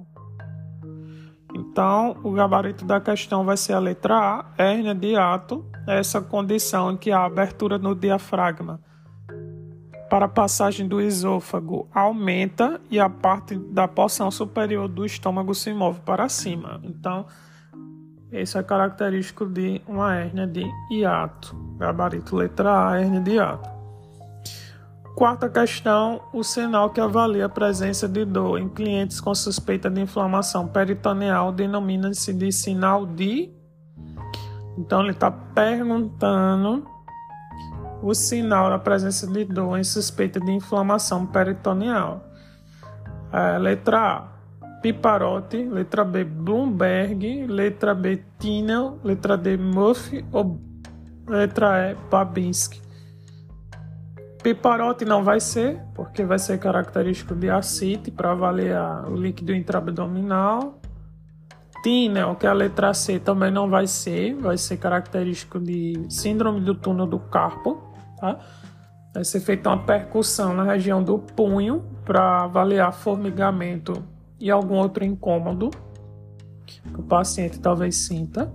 Então, 1.58 2.16
o 2.22 2.30
gabarito 2.30 2.84
da 2.84 3.00
questão 3.00 3.44
vai 3.44 3.56
ser 3.56 3.72
a 3.72 3.78
letra 3.78 4.16
A, 4.16 4.44
hérnia 4.56 4.94
de 4.94 5.16
ato, 5.16 5.64
essa 5.86 6.20
condição 6.20 6.92
em 6.92 6.96
que 6.96 7.10
a 7.10 7.24
abertura 7.24 7.78
no 7.78 7.94
diafragma 7.94 8.80
para 10.08 10.24
a 10.24 10.28
passagem 10.28 10.88
do 10.88 11.00
esôfago 11.00 11.88
aumenta 11.92 12.80
e 12.90 12.98
a 12.98 13.10
parte 13.10 13.56
da 13.56 13.86
porção 13.86 14.30
superior 14.30 14.88
do 14.88 15.04
estômago 15.04 15.54
se 15.54 15.72
move 15.72 16.00
para 16.00 16.28
cima. 16.28 16.80
Então, 16.82 17.26
esse 18.32 18.58
é 18.58 18.62
característico 18.62 19.46
de 19.46 19.82
uma 19.86 20.14
hérnia 20.14 20.46
de 20.46 20.64
hiato. 20.90 21.54
Gabarito 21.76 22.36
letra 22.36 22.88
A, 22.88 23.00
hérnia 23.00 23.20
de 23.20 23.32
hiato. 23.32 23.77
Quarta 25.18 25.48
questão, 25.48 26.20
o 26.32 26.44
sinal 26.44 26.90
que 26.90 27.00
avalia 27.00 27.46
a 27.46 27.48
presença 27.48 28.06
de 28.06 28.24
dor 28.24 28.56
em 28.56 28.68
clientes 28.68 29.20
com 29.20 29.34
suspeita 29.34 29.90
de 29.90 30.00
inflamação 30.00 30.68
peritoneal 30.68 31.50
denomina-se 31.50 32.32
de 32.32 32.52
sinal 32.52 33.04
de. 33.04 33.52
Então, 34.78 35.00
ele 35.00 35.10
está 35.10 35.28
perguntando 35.28 36.86
o 38.00 38.14
sinal 38.14 38.70
da 38.70 38.78
presença 38.78 39.26
de 39.26 39.44
dor 39.44 39.76
em 39.76 39.82
suspeita 39.82 40.38
de 40.38 40.52
inflamação 40.52 41.26
peritoneal. 41.26 42.24
É, 43.32 43.58
letra 43.58 43.98
A, 43.98 44.80
Piparote, 44.80 45.64
letra 45.64 46.04
B, 46.04 46.22
Bloomberg, 46.22 47.44
letra 47.48 47.92
B, 47.92 48.22
Tinel, 48.38 49.00
letra 49.02 49.36
D, 49.36 49.56
Murphy 49.56 50.24
ou 50.30 50.60
letra 51.26 51.90
E, 51.90 51.96
Babinski. 52.08 52.86
Piparote 54.48 55.04
não 55.04 55.22
vai 55.22 55.40
ser, 55.40 55.78
porque 55.94 56.24
vai 56.24 56.38
ser 56.38 56.58
característico 56.58 57.34
de 57.34 57.50
ascite 57.50 58.10
para 58.10 58.30
avaliar 58.30 59.06
o 59.06 59.14
líquido 59.14 59.52
intraabdominal. 59.52 60.80
Tinel, 61.82 62.34
que 62.34 62.46
é 62.46 62.48
a 62.48 62.54
letra 62.54 62.94
C, 62.94 63.18
também 63.18 63.50
não 63.50 63.68
vai 63.68 63.86
ser, 63.86 64.34
vai 64.36 64.56
ser 64.56 64.78
característico 64.78 65.60
de 65.60 66.02
síndrome 66.08 66.62
do 66.62 66.74
túnel 66.74 67.06
do 67.06 67.18
carpo. 67.18 67.78
Tá? 68.18 68.38
Vai 69.12 69.22
ser 69.22 69.40
feita 69.40 69.68
uma 69.68 69.84
percussão 69.84 70.54
na 70.54 70.62
região 70.62 71.02
do 71.02 71.18
punho 71.18 71.84
para 72.06 72.44
avaliar 72.44 72.90
formigamento 72.94 74.02
e 74.40 74.50
algum 74.50 74.76
outro 74.76 75.04
incômodo 75.04 75.68
que 76.64 76.80
o 76.96 77.02
paciente 77.02 77.60
talvez 77.60 77.96
sinta. 77.96 78.50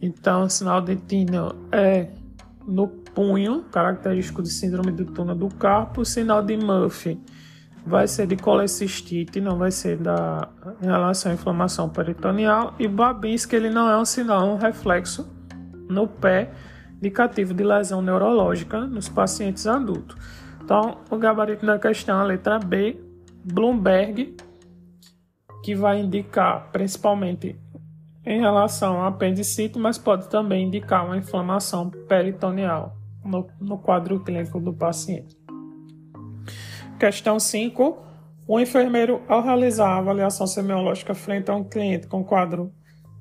Então, 0.00 0.44
o 0.44 0.48
sinal 0.48 0.80
de 0.80 0.94
Tinel 0.94 1.56
é 1.72 2.06
no 2.64 2.99
punho, 3.14 3.62
característico 3.70 4.42
de 4.42 4.50
síndrome 4.50 4.92
do 4.92 5.04
túnel 5.04 5.34
do 5.34 5.48
carpo. 5.48 6.02
O 6.02 6.04
sinal 6.04 6.42
de 6.42 6.56
Murphy 6.56 7.20
vai 7.84 8.06
ser 8.06 8.26
de 8.26 8.36
colecistite, 8.36 9.40
não 9.40 9.56
vai 9.56 9.70
ser 9.70 9.96
da 9.96 10.48
em 10.82 10.86
relação 10.86 11.32
à 11.32 11.34
inflamação 11.34 11.88
peritoneal. 11.88 12.74
E 12.78 12.86
Babinski 12.86 13.56
ele 13.56 13.70
não 13.70 13.88
é 13.90 13.98
um 13.98 14.04
sinal, 14.04 14.42
é 14.42 14.52
um 14.52 14.56
reflexo 14.56 15.28
no 15.88 16.06
pé 16.06 16.50
indicativo 16.98 17.54
de 17.54 17.64
lesão 17.64 18.02
neurológica 18.02 18.80
nos 18.80 19.08
pacientes 19.08 19.66
adultos. 19.66 20.16
Então, 20.62 20.98
o 21.10 21.16
gabarito 21.16 21.64
da 21.64 21.78
questão, 21.78 22.20
a 22.20 22.24
letra 22.24 22.58
B, 22.58 23.00
Bloomberg, 23.44 24.36
que 25.64 25.74
vai 25.74 26.00
indicar 26.00 26.68
principalmente 26.70 27.58
em 28.24 28.40
relação 28.40 29.02
à 29.02 29.08
apendicite, 29.08 29.78
mas 29.78 29.96
pode 29.98 30.28
também 30.28 30.66
indicar 30.66 31.06
uma 31.06 31.16
inflamação 31.16 31.90
peritoneal 31.90 32.99
no, 33.24 33.46
no 33.60 33.78
quadro 33.78 34.20
clínico 34.20 34.60
do 34.60 34.72
paciente. 34.72 35.36
Questão 36.98 37.40
5. 37.40 37.98
O 38.46 38.58
enfermeiro, 38.60 39.22
ao 39.28 39.42
realizar 39.42 39.88
a 39.88 39.98
avaliação 39.98 40.46
semiológica 40.46 41.14
frente 41.14 41.50
a 41.50 41.54
um 41.54 41.64
cliente 41.64 42.06
com 42.06 42.24
quadro 42.24 42.72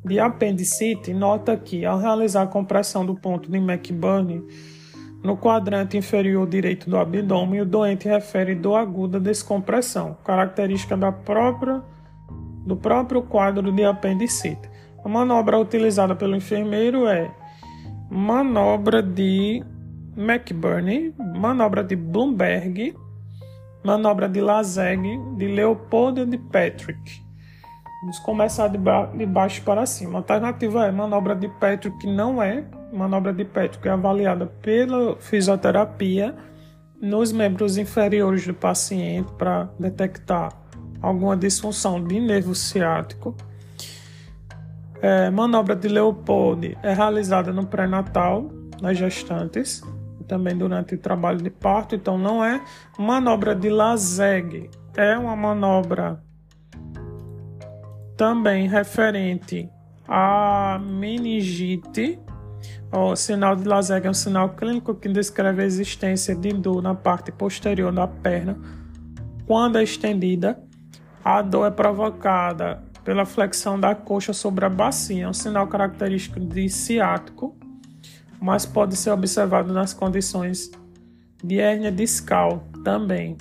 de 0.04 0.20
apendicite, 0.20 1.14
nota 1.14 1.56
que, 1.56 1.86
ao 1.86 2.00
realizar 2.00 2.44
a 2.44 2.48
compressão 2.48 3.06
do 3.06 3.16
ponto 3.16 3.52
de 3.52 3.58
McBurney 3.58 4.44
no 5.24 5.38
quadrante 5.38 5.98
inferior 5.98 6.48
direito 6.48 6.90
do 6.90 6.98
abdômen, 6.98 7.62
o 7.62 7.66
doente 7.66 8.08
refere 8.08 8.56
dor 8.56 8.76
aguda 8.76 9.20
descompressão, 9.20 10.18
característica 10.24 10.96
da 10.96 11.12
própria, 11.12 11.84
do 12.66 12.76
próprio 12.76 13.22
quadro 13.22 13.72
de 13.72 13.84
apendicite. 13.84 14.70
A 15.04 15.10
manobra 15.10 15.60
utilizada 15.60 16.16
pelo 16.16 16.36
enfermeiro 16.36 17.08
é 17.08 17.30
manobra 18.10 19.04
de 19.04 19.64
McBurney, 20.20 21.16
manobra 21.18 21.82
de 21.82 21.96
Bloomberg, 21.96 22.94
manobra 23.84 24.28
de 24.28 24.42
Lazeg, 24.42 25.02
de 25.38 25.48
Leopoldo 25.48 26.24
e 26.24 26.26
de 26.26 26.38
Patrick. 26.38 27.24
Vamos 28.02 28.20
começar 28.20 28.68
de, 28.68 28.78
ba 28.78 29.06
de 29.06 29.26
baixo 29.26 29.62
para 29.62 29.86
cima. 29.86 30.16
A 30.16 30.18
alternativa 30.18 30.86
é 30.86 30.92
manobra 30.92 31.34
de 31.36 31.48
Patrick, 31.48 32.06
não 32.06 32.44
é 32.44 32.66
manobra 32.92 33.32
de 33.32 33.46
Patrick 33.46 33.88
é 33.88 33.92
avaliada 33.92 34.48
pela 34.48 35.16
fisioterapia 35.18 36.36
nos 37.02 37.32
membros 37.32 37.78
inferiores 37.78 38.46
do 38.46 38.54
paciente 38.54 39.32
para 39.38 39.70
detectar 39.80 40.52
alguma 41.02 41.38
disfunção 41.38 42.04
de 42.04 42.20
nervo 42.20 42.54
ciático. 42.54 43.36
É, 45.02 45.30
manobra 45.30 45.78
de 45.78 45.88
Leopold 45.88 46.78
é 46.84 46.94
realizada 46.94 47.54
no 47.54 47.66
pré-natal, 47.66 48.52
nas 48.82 48.98
gestantes, 48.98 49.82
também 50.30 50.56
durante 50.56 50.94
o 50.94 50.98
trabalho 50.98 51.40
de 51.40 51.50
parto, 51.50 51.96
então 51.96 52.18
não 52.18 52.46
é 52.46 52.64
manobra 52.98 53.56
de 53.56 53.68
Lazeg, 53.68 54.70
é 54.96 55.18
uma 55.18 55.36
manobra 55.36 56.22
também 58.16 58.68
referente 58.68 59.68
à 60.08 60.80
meningite. 60.80 62.20
O 62.92 63.16
sinal 63.16 63.56
de 63.56 63.68
Lazeg 63.68 64.06
é 64.06 64.10
um 64.10 64.14
sinal 64.14 64.50
clínico 64.50 64.94
que 64.94 65.10
descreve 65.10 65.64
a 65.64 65.66
existência 65.66 66.36
de 66.36 66.54
dor 66.54 66.82
na 66.82 66.94
parte 66.94 67.32
posterior 67.32 67.92
da 67.92 68.08
perna 68.08 68.58
quando 69.48 69.78
é 69.78 69.84
estendida. 69.84 70.62
A 71.24 71.42
dor 71.42 71.68
é 71.68 71.72
provocada 71.72 72.84
pela 73.04 73.26
flexão 73.26 73.80
da 73.80 73.96
coxa 73.96 74.34
sobre 74.34 74.66
a 74.66 74.70
bacia, 74.70 75.26
é 75.26 75.28
um 75.28 75.34
sinal 75.34 75.68
característico 75.68 76.40
de 76.40 76.70
ciático 76.70 77.59
mas 78.42 78.66
pode 78.66 78.96
ser 78.96 79.12
observado 79.12 79.74
nas 79.74 79.94
condições 79.94 80.72
de 81.44 81.60
hérnia 81.60 81.92
discal 81.92 82.64
também 82.84 83.38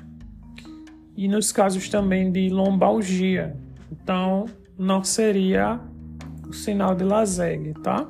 e 1.16 1.26
nos 1.26 1.50
casos 1.50 1.88
também 1.88 2.30
de 2.30 2.48
lombalgia. 2.48 3.56
Então, 3.90 4.46
não 4.78 5.02
seria 5.02 5.80
o 6.48 6.52
sinal 6.52 6.94
de 6.94 7.04
Laseg, 7.04 7.74
tá? 7.82 8.08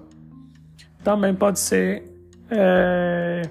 Também 1.03 1.35
pode 1.35 1.59
ser 1.59 2.05
é, 2.51 3.43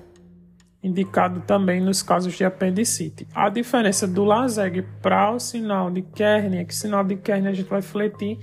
indicado 0.84 1.42
também 1.42 1.82
nos 1.82 2.04
casos 2.04 2.36
de 2.36 2.44
apendicite. 2.44 3.28
A 3.34 3.50
diferença 3.50 4.08
do 4.08 4.24
Laseg 4.24 4.84
para 5.02 5.32
o 5.32 5.40
sinal 5.40 5.90
de 5.90 6.02
Kerney 6.02 6.60
é 6.60 6.64
que 6.64 6.76
sinal 6.76 7.04
de 7.04 7.16
Kerney 7.16 7.52
a 7.52 7.54
gente 7.54 7.70
vai 7.70 7.82
fletir 7.82 8.38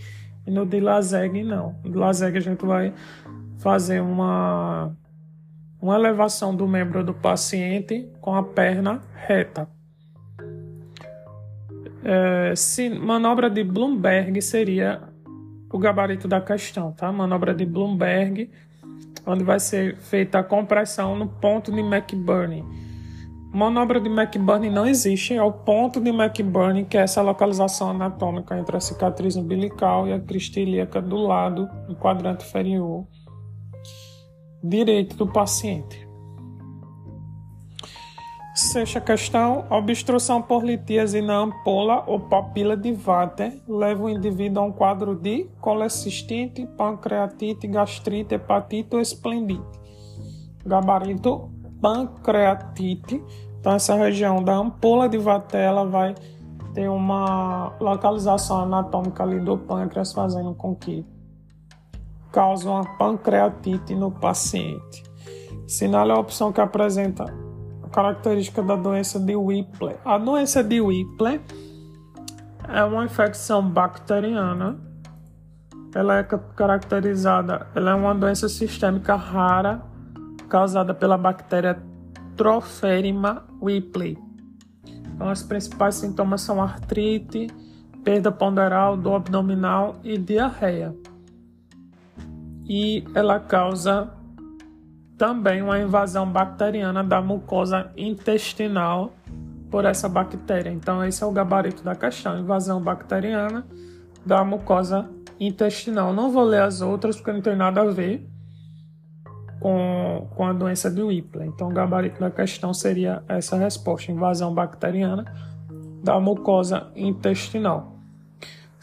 e 0.47 0.51
no 0.51 0.67
de 0.67 0.81
Laseg 0.81 1.43
não. 1.45 1.77
No 1.85 2.01
Laseg 2.01 2.37
a 2.37 2.41
gente 2.41 2.65
vai 2.65 2.93
fazer 3.64 4.03
uma, 4.03 4.94
uma 5.81 5.94
elevação 5.94 6.55
do 6.55 6.68
membro 6.68 7.03
do 7.03 7.14
paciente 7.14 8.07
com 8.20 8.35
a 8.35 8.42
perna 8.42 9.00
reta. 9.14 9.66
É, 12.05 12.55
se, 12.55 12.90
manobra 12.90 13.48
de 13.48 13.64
Bloomberg 13.64 14.42
seria 14.42 15.00
o 15.72 15.79
gabarito 15.79 16.29
da 16.29 16.42
questão, 16.42 16.92
tá? 16.92 17.11
Manobra 17.11 17.55
de 17.55 17.64
Bloomberg, 17.64 18.50
onde 19.27 19.42
vai 19.42 19.59
ser 19.59 19.96
feita 19.96 20.40
a 20.40 20.44
compressão 20.44 21.16
no 21.16 21.27
ponto 21.27 21.72
de 21.72 21.81
McBurney. 21.81 22.62
Manobra 23.50 23.98
de 23.98 24.11
McBurney 24.11 24.68
não 24.68 24.87
existe, 24.87 25.33
é 25.33 25.42
o 25.42 25.50
ponto 25.50 26.03
de 26.03 26.11
McBurney, 26.11 26.85
que 26.85 26.98
é 26.98 27.00
essa 27.00 27.22
localização 27.22 27.88
anatômica 27.88 28.59
entre 28.59 28.77
a 28.77 28.81
cicatriz 28.81 29.37
umbilical 29.37 30.07
e 30.07 30.12
a 30.12 30.20
crista 30.20 30.61
ilíaca 30.61 31.00
do 31.00 31.16
lado 31.16 31.66
do 31.88 31.96
quadrante 31.96 32.44
inferior 32.44 33.07
direito 34.64 35.14
do 35.16 35.27
paciente. 35.27 36.09
Sexta 38.55 39.00
questão: 39.00 39.66
obstrução 39.68 40.40
por 40.40 40.64
litíase 40.64 41.20
na 41.20 41.37
ampola 41.37 42.03
ou 42.07 42.18
papila 42.18 42.77
de 42.77 42.92
Vater 42.92 43.61
leva 43.68 44.05
o 44.05 44.09
indivíduo 44.09 44.62
a 44.62 44.66
um 44.66 44.72
quadro 44.72 45.14
de 45.14 45.44
colecistite, 45.61 46.66
pancreatite, 46.79 47.66
gastrite, 47.66 48.35
hepatite 48.35 48.94
ou 48.94 49.00
esplendite. 49.00 49.62
Gabarito 50.64 51.50
pancreatite. 51.83 53.22
Então, 53.61 53.74
essa 53.74 53.94
região 53.94 54.42
da 54.42 54.55
ampola 54.55 55.09
de 55.09 55.18
Vater 55.18 55.61
ela 55.61 55.85
vai 55.85 56.14
ter 56.72 56.88
uma 56.88 57.77
localização 57.81 58.61
anatômica 58.61 59.22
ali 59.22 59.40
do 59.40 59.59
pâncreas, 59.59 60.12
fazendo 60.12 60.55
com 60.55 60.74
que 60.74 61.05
causa 62.35 62.68
uma 62.68 62.85
pancreatite 62.99 63.94
no 63.94 64.11
paciente. 64.11 65.05
Sinal 65.68 66.11
é 66.11 66.12
a 66.12 66.18
opção 66.18 66.53
que 66.53 66.61
apresenta 66.61 67.33
a 67.81 67.88
característica 67.88 68.61
da 68.61 68.75
doença 68.75 69.20
de 69.20 69.37
Whipple. 69.37 69.94
A 70.05 70.18
doença 70.18 70.62
de 70.64 70.81
Whipple 70.81 71.40
é 72.68 72.83
uma 72.83 73.05
infecção 73.05 73.62
bacteriana. 73.62 74.77
Ela 75.94 76.18
é 76.18 76.25
caracterizada, 76.25 77.68
ela 77.73 77.92
é 77.92 77.94
uma 77.94 78.12
doença 78.12 78.49
sistêmica 78.49 79.14
rara 79.14 79.81
causada 80.49 80.92
pela 80.92 81.16
bactéria 81.16 81.81
Tropheriма 82.37 83.44
Whipple. 83.62 84.18
Então, 85.14 85.31
os 85.31 85.44
principais 85.44 85.94
sintomas 85.94 86.40
são 86.40 86.61
artrite, 86.61 87.47
perda 88.03 88.33
ponderal, 88.33 88.97
dor 88.97 89.14
abdominal 89.14 89.94
e 90.03 90.18
diarreia 90.18 90.92
e 92.66 93.05
ela 93.14 93.38
causa 93.38 94.11
também 95.16 95.62
uma 95.62 95.79
invasão 95.79 96.29
bacteriana 96.29 97.05
da 97.05 97.20
mucosa 97.20 97.90
intestinal 97.96 99.12
por 99.70 99.85
essa 99.85 100.09
bactéria. 100.09 100.70
Então, 100.70 101.05
esse 101.05 101.22
é 101.22 101.27
o 101.27 101.33
gabarito 101.33 101.83
da 101.83 101.94
questão: 101.94 102.38
invasão 102.38 102.81
bacteriana 102.81 103.66
da 104.24 104.44
mucosa 104.44 105.09
intestinal. 105.38 106.12
Não 106.12 106.31
vou 106.31 106.44
ler 106.44 106.62
as 106.62 106.81
outras 106.81 107.16
porque 107.16 107.33
não 107.33 107.40
tem 107.40 107.57
nada 107.57 107.83
a 107.83 107.90
ver 107.90 108.29
com, 109.61 110.29
com 110.35 110.46
a 110.46 110.53
doença 110.53 110.90
de 110.90 111.03
Whipple. 111.03 111.46
Então, 111.46 111.68
o 111.68 111.72
gabarito 111.72 112.20
da 112.20 112.31
questão 112.31 112.72
seria 112.72 113.22
essa 113.29 113.57
resposta: 113.57 114.11
invasão 114.11 114.55
bacteriana 114.55 115.24
da 116.03 116.20
mucosa 116.20 116.90
intestinal. 116.94 117.94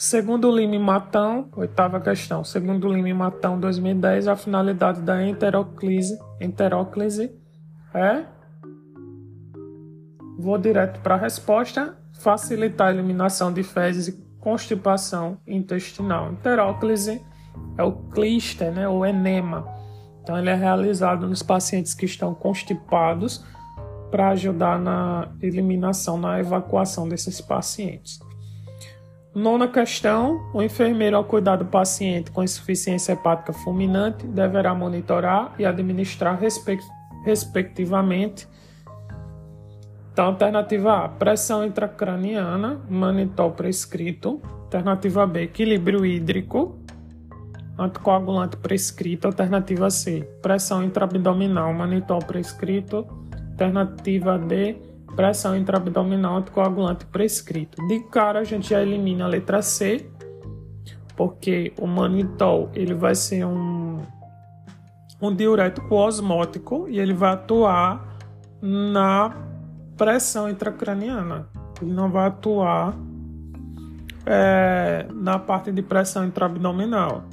Segundo 0.01 0.49
Lima 0.49 0.79
Matão, 0.79 1.47
oitava 1.55 2.01
questão. 2.01 2.43
Segundo 2.43 2.91
Lima 2.91 3.13
Matão, 3.13 3.59
2010, 3.59 4.27
a 4.27 4.35
finalidade 4.35 4.99
da 4.99 5.23
enteroclise, 5.23 6.17
enteróclise 6.41 7.31
é. 7.93 8.25
Vou 10.39 10.57
direto 10.57 11.01
para 11.01 11.13
a 11.13 11.17
resposta: 11.19 11.95
facilitar 12.13 12.87
a 12.87 12.91
eliminação 12.91 13.53
de 13.53 13.61
fezes 13.61 14.07
e 14.07 14.25
constipação 14.39 15.37
intestinal. 15.45 16.31
Enteróclise 16.31 17.23
é 17.77 17.83
o 17.83 17.91
clíster, 17.91 18.71
né, 18.71 18.89
o 18.89 19.05
enema. 19.05 19.67
Então, 20.23 20.35
ele 20.35 20.49
é 20.49 20.55
realizado 20.55 21.27
nos 21.27 21.43
pacientes 21.43 21.93
que 21.93 22.05
estão 22.05 22.33
constipados 22.33 23.45
para 24.09 24.29
ajudar 24.29 24.79
na 24.79 25.29
eliminação, 25.39 26.17
na 26.17 26.39
evacuação 26.39 27.07
desses 27.07 27.39
pacientes. 27.39 28.19
Nona 29.33 29.67
questão: 29.67 30.49
o 30.53 30.61
enfermeiro, 30.61 31.15
ao 31.15 31.23
cuidar 31.23 31.55
do 31.55 31.65
paciente 31.65 32.29
com 32.31 32.43
insuficiência 32.43 33.13
hepática 33.13 33.53
fulminante, 33.53 34.27
deverá 34.27 34.75
monitorar 34.75 35.53
e 35.57 35.65
administrar, 35.65 36.37
respectivamente. 37.23 38.45
Então, 40.11 40.25
alternativa 40.25 41.05
A: 41.05 41.09
pressão 41.09 41.65
intracraniana, 41.65 42.81
manitol 42.89 43.51
prescrito. 43.51 44.41
Alternativa 44.63 45.25
B: 45.25 45.43
equilíbrio 45.43 46.05
hídrico, 46.05 46.77
anticoagulante 47.79 48.57
prescrito. 48.57 49.27
Alternativa 49.27 49.89
C: 49.89 50.27
pressão 50.41 50.83
intraabdominal, 50.83 51.73
manitol 51.73 52.19
prescrito. 52.19 53.07
Alternativa 53.51 54.37
D: 54.37 54.75
pressão 55.15 55.55
intraabdominal 55.55 56.37
anticoagulante 56.37 57.05
prescrito. 57.05 57.85
De 57.87 57.99
cara 58.01 58.39
a 58.39 58.43
gente 58.43 58.69
já 58.69 58.81
elimina 58.81 59.25
a 59.25 59.27
letra 59.27 59.61
C, 59.61 60.09
porque 61.15 61.73
o 61.77 61.87
manitol 61.87 62.69
ele 62.73 62.93
vai 62.93 63.15
ser 63.15 63.45
um, 63.45 63.99
um 65.21 65.35
diurético 65.35 65.95
osmótico 65.95 66.87
e 66.89 66.99
ele 66.99 67.13
vai 67.13 67.33
atuar 67.33 68.17
na 68.61 69.35
pressão 69.97 70.49
intracraniana. 70.49 71.47
Ele 71.81 71.91
não 71.91 72.09
vai 72.09 72.27
atuar 72.27 72.95
é, 74.25 75.07
na 75.13 75.37
parte 75.37 75.71
de 75.71 75.81
pressão 75.81 76.25
intraabdominal. 76.25 77.23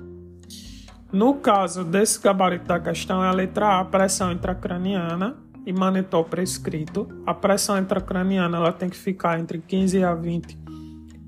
No 1.11 1.35
caso 1.35 1.85
desse 1.85 2.21
gabarito 2.21 2.67
da 2.67 2.79
questão, 2.79 3.25
é 3.25 3.29
a 3.29 3.33
letra 3.33 3.81
A, 3.81 3.85
pressão 3.85 4.31
intracraniana 4.31 5.48
e 5.69 5.73
manitol 5.73 6.25
prescrito, 6.25 7.07
a 7.27 7.35
pressão 7.35 7.77
intracraniana 7.79 8.57
ela 8.57 8.73
tem 8.73 8.89
que 8.89 8.97
ficar 8.97 9.39
entre 9.39 9.59
15 9.59 10.03
a 10.03 10.15
20 10.15 10.59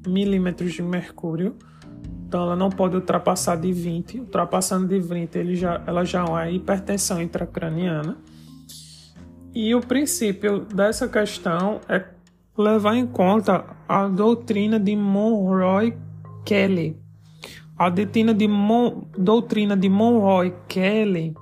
milímetros 0.06 0.72
de 0.72 0.80
mercúrio. 0.80 1.54
Então 2.26 2.44
ela 2.44 2.56
não 2.56 2.70
pode 2.70 2.96
ultrapassar 2.96 3.56
de 3.56 3.70
20. 3.70 4.20
Ultrapassando 4.20 4.88
de 4.88 4.98
20, 4.98 5.36
ele 5.36 5.54
já, 5.56 5.82
ela 5.86 6.06
já 6.06 6.24
é 6.42 6.52
hipertensão 6.52 7.20
intracraniana. 7.20 8.16
E 9.54 9.74
o 9.74 9.82
princípio 9.82 10.60
dessa 10.60 11.06
questão 11.06 11.82
é 11.86 12.02
levar 12.56 12.96
em 12.96 13.06
conta 13.06 13.66
a 13.86 14.08
doutrina 14.08 14.80
de 14.80 14.96
Monroe 14.96 15.94
Kelly. 16.46 16.96
A 17.76 17.90
doutrina 17.90 18.32
de, 18.32 18.48
Mon, 18.48 19.02
doutrina 19.18 19.76
de 19.76 19.90
Monroe 19.90 20.54
Kelly 20.66 21.34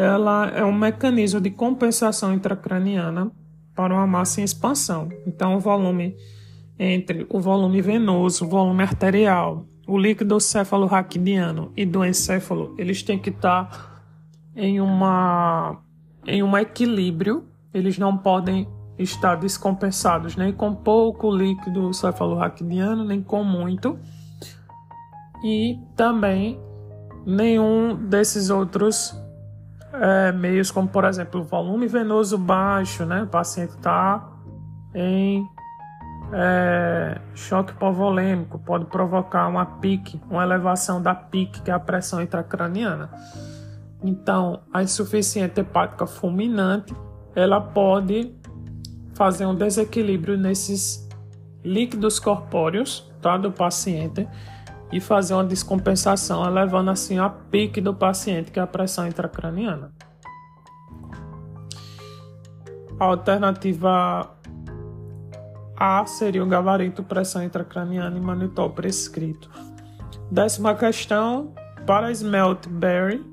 ela 0.00 0.48
é 0.48 0.64
um 0.64 0.72
mecanismo 0.72 1.42
de 1.42 1.50
compensação 1.50 2.32
intracraniana 2.32 3.30
para 3.74 3.92
uma 3.92 4.06
massa 4.06 4.40
em 4.40 4.44
expansão. 4.44 5.10
Então, 5.26 5.56
o 5.56 5.60
volume 5.60 6.16
entre 6.78 7.26
o 7.28 7.38
volume 7.38 7.82
venoso, 7.82 8.46
o 8.46 8.48
volume 8.48 8.82
arterial, 8.82 9.66
o 9.86 9.98
líquido 9.98 10.40
cefalorraquidiano 10.40 11.70
e 11.76 11.84
do 11.84 12.02
encéfalo, 12.02 12.74
eles 12.78 13.02
têm 13.02 13.18
que 13.18 13.28
estar 13.28 14.02
em 14.56 14.80
uma 14.80 15.82
em 16.26 16.42
um 16.42 16.56
equilíbrio, 16.56 17.44
eles 17.74 17.98
não 17.98 18.16
podem 18.16 18.66
estar 18.98 19.34
descompensados 19.34 20.34
nem 20.34 20.50
com 20.50 20.74
pouco 20.74 21.30
líquido 21.30 21.92
cefalorraquidiano, 21.92 23.04
nem 23.04 23.22
com 23.22 23.44
muito. 23.44 23.98
E 25.44 25.78
também 25.94 26.58
nenhum 27.26 27.94
desses 28.08 28.48
outros 28.48 29.14
é, 29.92 30.32
meios, 30.32 30.70
como 30.70 30.88
por 30.88 31.04
exemplo 31.04 31.42
volume 31.42 31.86
venoso 31.86 32.38
baixo, 32.38 33.04
né? 33.04 33.22
O 33.22 33.26
paciente 33.26 33.70
está 33.70 34.28
em 34.94 35.48
é, 36.32 37.20
choque 37.34 37.72
hipovolêmico, 37.72 38.58
pode 38.58 38.86
provocar 38.86 39.48
uma 39.48 39.66
pique, 39.66 40.20
uma 40.30 40.42
elevação 40.42 41.02
da 41.02 41.14
pique, 41.14 41.62
que 41.62 41.70
é 41.70 41.74
a 41.74 41.80
pressão 41.80 42.20
intracraniana. 42.20 43.10
Então, 44.02 44.60
a 44.72 44.82
insuficiência 44.82 45.60
hepática 45.60 46.06
fulminante, 46.06 46.94
ela 47.34 47.60
pode 47.60 48.34
fazer 49.14 49.44
um 49.44 49.54
desequilíbrio 49.54 50.38
nesses 50.38 51.08
líquidos 51.62 52.18
corpóreos 52.18 53.12
tá, 53.20 53.36
do 53.36 53.52
paciente 53.52 54.26
e 54.92 55.00
fazer 55.00 55.34
uma 55.34 55.44
descompensação, 55.44 56.44
elevando 56.44 56.90
assim 56.90 57.18
a 57.18 57.28
pique 57.28 57.80
do 57.80 57.94
paciente, 57.94 58.50
que 58.50 58.58
é 58.58 58.62
a 58.62 58.66
pressão 58.66 59.06
intracraniana. 59.06 59.92
A 62.98 63.04
alternativa 63.04 64.36
A 65.76 66.04
seria 66.04 66.44
o 66.44 66.46
gabarito 66.46 67.02
pressão 67.02 67.42
intracraniana 67.42 68.16
e 68.16 68.20
manitol 68.20 68.70
prescrito. 68.70 69.50
Décima 70.30 70.74
questão, 70.74 71.54
para 71.86 72.10
Smeltberry, 72.10 73.24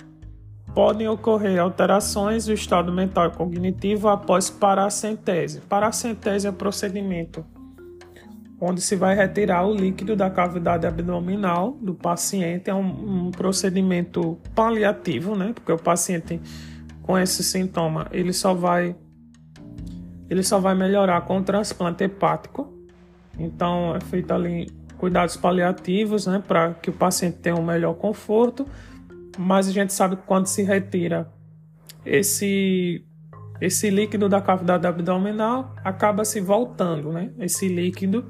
podem 0.73 1.07
ocorrer 1.07 1.59
alterações 1.59 2.45
do 2.45 2.53
estado 2.53 2.91
mental 2.93 3.27
e 3.27 3.31
cognitivo 3.31 4.07
após 4.07 4.49
paracentese. 4.49 5.59
Paracentese 5.61 6.47
é 6.47 6.51
procedimento 6.51 7.43
onde 8.59 8.81
se 8.81 8.95
vai 8.95 9.15
retirar 9.15 9.65
o 9.65 9.73
líquido 9.73 10.15
da 10.15 10.29
cavidade 10.29 10.87
abdominal 10.87 11.77
do 11.81 11.93
paciente. 11.93 12.69
É 12.69 12.73
um, 12.73 13.27
um 13.27 13.31
procedimento 13.31 14.39
paliativo, 14.55 15.35
né? 15.35 15.53
Porque 15.53 15.71
o 15.71 15.77
paciente 15.77 16.41
com 17.03 17.17
esse 17.17 17.43
sintoma 17.43 18.07
ele 18.11 18.33
só 18.33 18.53
vai 18.53 18.95
ele 20.29 20.43
só 20.43 20.59
vai 20.59 20.75
melhorar 20.75 21.21
com 21.21 21.37
o 21.37 21.43
transplante 21.43 22.03
hepático. 22.03 22.73
Então 23.39 23.95
é 23.95 24.01
feito 24.01 24.33
ali 24.33 24.69
cuidados 24.97 25.37
paliativos, 25.37 26.25
né, 26.25 26.43
para 26.45 26.73
que 26.73 26.89
o 26.89 26.93
paciente 26.93 27.37
tenha 27.37 27.55
um 27.55 27.63
melhor 27.63 27.93
conforto. 27.93 28.67
Mas 29.37 29.67
a 29.67 29.71
gente 29.71 29.93
sabe 29.93 30.15
que 30.17 30.23
quando 30.23 30.47
se 30.47 30.63
retira 30.63 31.31
esse 32.05 33.03
esse 33.59 33.89
líquido 33.89 34.29
da 34.29 34.39
cavidade 34.39 34.85
abdominal 34.85 35.75
acaba 35.83 36.23
se 36.25 36.39
voltando, 36.39 37.11
né? 37.11 37.31
Esse 37.39 37.67
líquido 37.67 38.25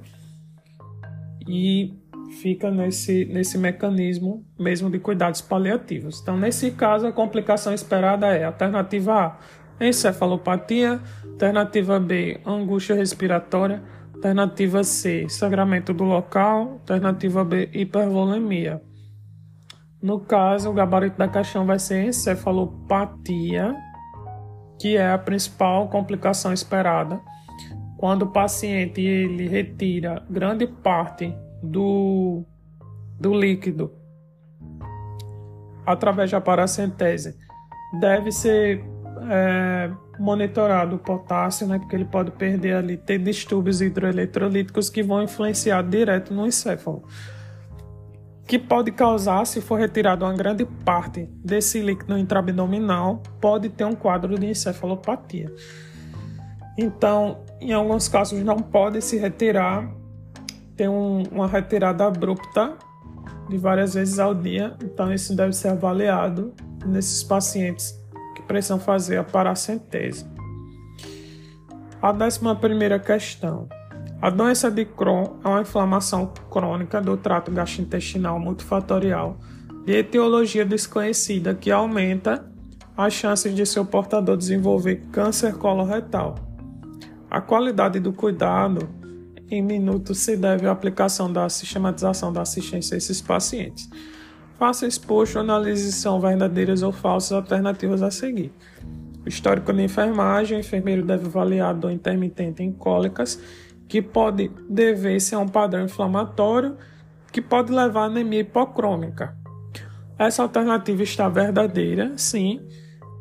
e 1.48 1.94
fica 2.42 2.70
nesse, 2.70 3.26
nesse 3.26 3.58
mecanismo 3.58 4.46
mesmo 4.60 4.90
de 4.90 5.00
cuidados 5.00 5.42
paliativos. 5.42 6.20
Então, 6.22 6.38
nesse 6.38 6.72
caso, 6.72 7.08
a 7.08 7.12
complicação 7.12 7.74
esperada 7.74 8.28
é 8.28 8.44
alternativa 8.44 9.38
A, 9.80 9.86
encefalopatia, 9.86 11.00
alternativa 11.24 12.00
B, 12.00 12.40
angústia 12.46 12.96
respiratória, 12.96 13.82
alternativa 14.14 14.84
C, 14.84 15.28
sangramento 15.30 15.94
do 15.94 16.04
local, 16.04 16.74
alternativa 16.80 17.44
B, 17.44 17.70
hipervolemia. 17.74 18.82
No 20.02 20.20
caso, 20.20 20.70
o 20.70 20.74
gabarito 20.74 21.18
da 21.18 21.28
caixão 21.28 21.66
vai 21.66 21.80
ser 21.80 22.06
encefalopatia, 22.06 23.76
que 24.80 24.96
é 24.96 25.12
a 25.12 25.18
principal 25.18 25.88
complicação 25.88 26.54
esperada 26.54 27.20
quando 27.98 28.24
o 28.24 28.28
paciente 28.28 29.02
ele 29.02 29.48
retira 29.48 30.24
grande 30.30 30.68
parte 30.68 31.34
do, 31.62 32.44
do 33.20 33.34
líquido 33.34 33.92
através 35.86 36.30
da 36.30 36.40
paracentese, 36.40 37.36
deve 38.00 38.32
ser 38.32 38.84
é, 39.30 39.90
monitorado 40.20 40.98
o 40.98 41.00
potássio, 41.00 41.66
né, 41.66 41.80
porque 41.80 41.96
ele 41.96 42.06
pode 42.06 42.32
perder 42.32 42.76
ali, 42.76 42.98
ter 42.98 43.18
distúrbios 43.18 43.82
hidroeletrolíticos 43.82 44.90
que 44.90 45.02
vão 45.02 45.24
influenciar 45.24 45.82
direto 45.82 46.34
no 46.34 46.46
encéfalo. 46.46 47.04
Que 48.46 48.60
pode 48.60 48.92
causar, 48.92 49.46
se 49.46 49.60
for 49.60 49.80
retirado 49.80 50.24
uma 50.24 50.34
grande 50.34 50.66
parte 50.86 51.30
desse 51.44 51.82
líquido 51.82 52.18
intraabdominal, 52.18 53.22
pode 53.42 53.70
ter 53.70 53.86
um 53.86 53.96
quadro 53.96 54.38
de 54.38 54.46
encefalopatia. 54.46 55.52
Então, 56.78 57.44
em 57.60 57.74
alguns 57.74 58.08
casos 58.08 58.44
não 58.44 58.58
pode 58.58 59.02
se 59.02 59.18
retirar, 59.18 59.92
tem 60.76 60.88
um, 60.88 61.24
uma 61.32 61.48
retirada 61.48 62.06
abrupta 62.06 62.78
de 63.50 63.58
várias 63.58 63.94
vezes 63.94 64.20
ao 64.20 64.34
dia, 64.34 64.76
então 64.84 65.12
isso 65.12 65.36
deve 65.36 65.54
ser 65.54 65.70
avaliado 65.70 66.54
nesses 66.86 67.24
pacientes 67.24 67.98
que 68.36 68.42
precisam 68.44 68.80
fazer 68.80 69.18
a 69.18 69.24
paracentese. 69.24 70.26
A 72.02 72.12
décima 72.12 72.56
primeira 72.56 73.00
questão. 73.00 73.68
A 74.22 74.30
doença 74.30 74.70
de 74.70 74.86
Crohn 74.86 75.38
é 75.44 75.48
uma 75.48 75.62
inflamação 75.62 76.32
crônica 76.50 77.02
do 77.02 77.18
trato 77.18 77.52
gastrointestinal 77.52 78.40
multifatorial 78.40 79.38
de 79.86 79.94
etiologia 79.94 80.66
desconhecida 80.66 81.56
que 81.56 81.72
aumenta 81.72 82.46
as 82.96 83.14
chances 83.14 83.54
de 83.56 83.66
seu 83.66 83.86
portador 83.86 84.36
desenvolver 84.36 85.08
câncer 85.12 85.56
coloretal. 85.56 86.47
A 87.30 87.42
qualidade 87.42 88.00
do 88.00 88.14
cuidado 88.14 88.90
em 89.50 89.62
minutos 89.62 90.20
se 90.20 90.36
deve 90.36 90.68
à 90.68 90.72
aplicação 90.72 91.32
da 91.32 91.48
sistematização 91.50 92.32
da 92.32 92.42
assistência 92.42 92.96
a 92.96 92.98
esses 92.98 93.22
pacientes. 93.22 93.90
Faça 94.58 94.88
exposto 94.88 95.38
análise 95.38 95.92
são 95.92 96.20
verdadeiras 96.20 96.82
ou 96.82 96.92
falsas 96.92 97.34
alternativas 97.34 98.02
a 98.02 98.10
seguir. 98.10 98.52
O 99.26 99.30
histórico 99.30 99.72
de 99.74 99.84
enfermagem, 99.84 100.58
o 100.58 100.60
enfermeiro 100.62 101.06
deve 101.06 101.28
avaliar 101.28 101.76
dor 101.76 101.92
intermitente 101.92 102.64
em 102.64 102.72
cólicas, 102.72 103.40
que 103.88 104.02
pode 104.02 104.50
dever-se 104.70 105.36
a 105.36 105.40
um 105.40 105.48
padrão 105.48 105.84
inflamatório, 105.84 106.78
que 107.32 107.42
pode 107.42 107.72
levar 107.72 108.04
a 108.04 108.06
anemia 108.06 108.40
hipocrômica. 108.40 109.38
Essa 110.18 110.44
alternativa 110.44 111.04
está 111.04 111.30
verdadeira, 111.30 112.14
sim. 112.18 112.66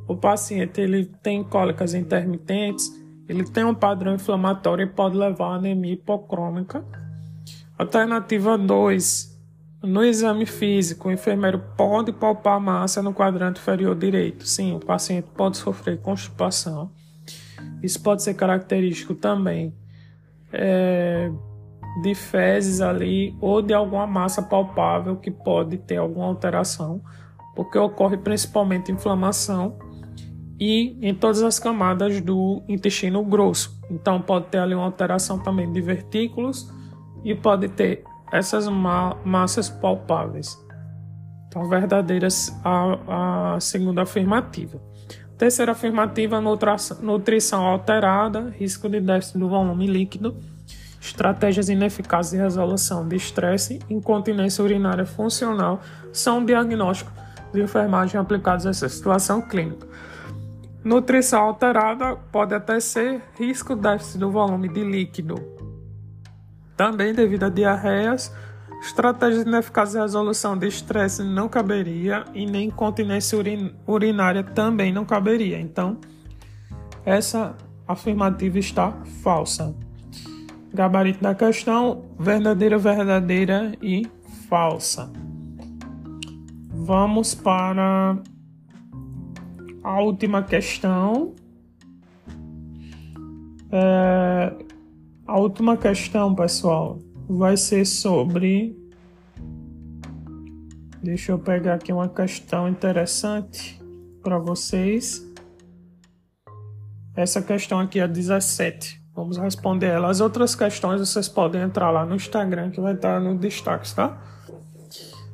O 0.08 0.16
paciente 0.16 0.80
ele 0.80 1.04
tem 1.22 1.44
cólicas 1.44 1.92
intermitentes, 1.92 2.90
ele 3.28 3.44
tem 3.44 3.64
um 3.64 3.74
padrão 3.74 4.14
inflamatório 4.14 4.84
e 4.84 4.86
pode 4.86 5.16
levar 5.16 5.52
a 5.52 5.56
anemia 5.56 5.94
hipocrômica. 5.94 6.84
Alternativa 7.78 8.56
2. 8.56 9.36
No 9.82 10.04
exame 10.04 10.46
físico, 10.46 11.08
o 11.08 11.12
enfermeiro 11.12 11.62
pode 11.76 12.12
palpar 12.12 12.60
massa 12.60 13.02
no 13.02 13.12
quadrante 13.12 13.60
inferior 13.60 13.94
direito. 13.94 14.46
Sim, 14.46 14.74
o 14.74 14.80
paciente 14.80 15.28
pode 15.36 15.56
sofrer 15.56 16.00
constipação. 16.00 16.90
Isso 17.82 18.02
pode 18.02 18.22
ser 18.22 18.34
característico 18.34 19.14
também 19.14 19.74
é, 20.52 21.30
de 22.02 22.14
fezes 22.14 22.80
ali 22.80 23.36
ou 23.40 23.60
de 23.60 23.74
alguma 23.74 24.06
massa 24.06 24.42
palpável 24.42 25.16
que 25.16 25.30
pode 25.30 25.76
ter 25.78 25.96
alguma 25.96 26.26
alteração, 26.26 27.02
porque 27.54 27.78
ocorre 27.78 28.16
principalmente 28.16 28.90
inflamação 28.90 29.78
e 30.58 30.96
em 31.00 31.14
todas 31.14 31.42
as 31.42 31.58
camadas 31.58 32.20
do 32.20 32.62
intestino 32.68 33.24
grosso. 33.24 33.80
Então 33.90 34.20
pode 34.20 34.46
ter 34.46 34.58
ali 34.58 34.74
uma 34.74 34.84
alteração 34.84 35.38
também 35.38 35.70
de 35.70 35.80
vertículos 35.80 36.72
e 37.24 37.34
pode 37.34 37.68
ter 37.68 38.04
essas 38.32 38.68
ma 38.68 39.16
massas 39.24 39.68
palpáveis. 39.68 40.58
Então, 41.48 41.68
verdadeiras 41.68 42.54
a, 42.62 43.54
a 43.54 43.60
segunda 43.60 44.02
afirmativa. 44.02 44.78
Terceira 45.38 45.72
afirmativa, 45.72 46.40
nutrição 47.00 47.64
alterada, 47.64 48.54
risco 48.58 48.88
de 48.88 49.00
déficit 49.00 49.38
do 49.38 49.48
volume 49.48 49.86
líquido, 49.86 50.36
estratégias 51.00 51.68
ineficazes 51.68 52.32
de 52.32 52.38
resolução 52.38 53.06
de 53.06 53.16
estresse, 53.16 53.78
incontinência 53.88 54.62
urinária 54.62 55.06
funcional 55.06 55.80
são 56.12 56.44
diagnósticos 56.44 57.12
de 57.52 57.62
enfermagem 57.62 58.20
aplicados 58.20 58.66
a 58.66 58.70
essa 58.70 58.88
situação 58.88 59.40
clínica. 59.40 59.86
Nutrição 60.86 61.42
alterada 61.42 62.14
pode 62.30 62.54
até 62.54 62.78
ser 62.78 63.20
risco 63.36 63.74
déficit 63.74 64.18
do 64.18 64.30
volume 64.30 64.68
de 64.68 64.84
líquido. 64.84 65.34
Também 66.76 67.12
devido 67.12 67.42
a 67.42 67.48
diarreias, 67.48 68.32
Estratégia 68.80 69.42
de 69.42 69.48
ineficácia 69.48 69.98
e 69.98 70.00
resolução 70.02 70.56
de 70.56 70.68
estresse 70.68 71.24
não 71.24 71.48
caberia 71.48 72.24
e 72.32 72.46
nem 72.46 72.70
continência 72.70 73.36
urinária 73.84 74.44
também 74.44 74.92
não 74.92 75.04
caberia. 75.04 75.58
Então, 75.58 75.98
essa 77.04 77.56
afirmativa 77.88 78.58
está 78.58 78.92
falsa. 79.24 79.74
Gabarito 80.72 81.20
da 81.20 81.34
questão: 81.34 82.04
verdadeira, 82.16 82.78
verdadeira 82.78 83.72
e 83.82 84.06
falsa. 84.48 85.10
Vamos 86.70 87.34
para 87.34 88.18
a 89.86 90.00
última 90.00 90.42
questão. 90.42 91.32
É, 93.70 94.52
a 95.24 95.38
última 95.38 95.76
questão, 95.76 96.34
pessoal, 96.34 96.98
vai 97.28 97.56
ser 97.56 97.86
sobre. 97.86 98.76
Deixa 101.00 101.30
eu 101.30 101.38
pegar 101.38 101.74
aqui 101.74 101.92
uma 101.92 102.08
questão 102.08 102.68
interessante 102.68 103.80
para 104.24 104.40
vocês. 104.40 105.24
Essa 107.14 107.40
questão 107.40 107.78
aqui 107.78 108.00
é 108.00 108.08
17. 108.08 109.00
Vamos 109.14 109.38
responder 109.38 109.86
ela. 109.86 110.10
As 110.10 110.20
outras 110.20 110.56
questões 110.56 110.98
vocês 110.98 111.28
podem 111.28 111.62
entrar 111.62 111.92
lá 111.92 112.04
no 112.04 112.16
Instagram 112.16 112.72
que 112.72 112.80
vai 112.80 112.94
estar 112.94 113.20
no 113.20 113.38
destaque, 113.38 113.94
tá? 113.94 114.20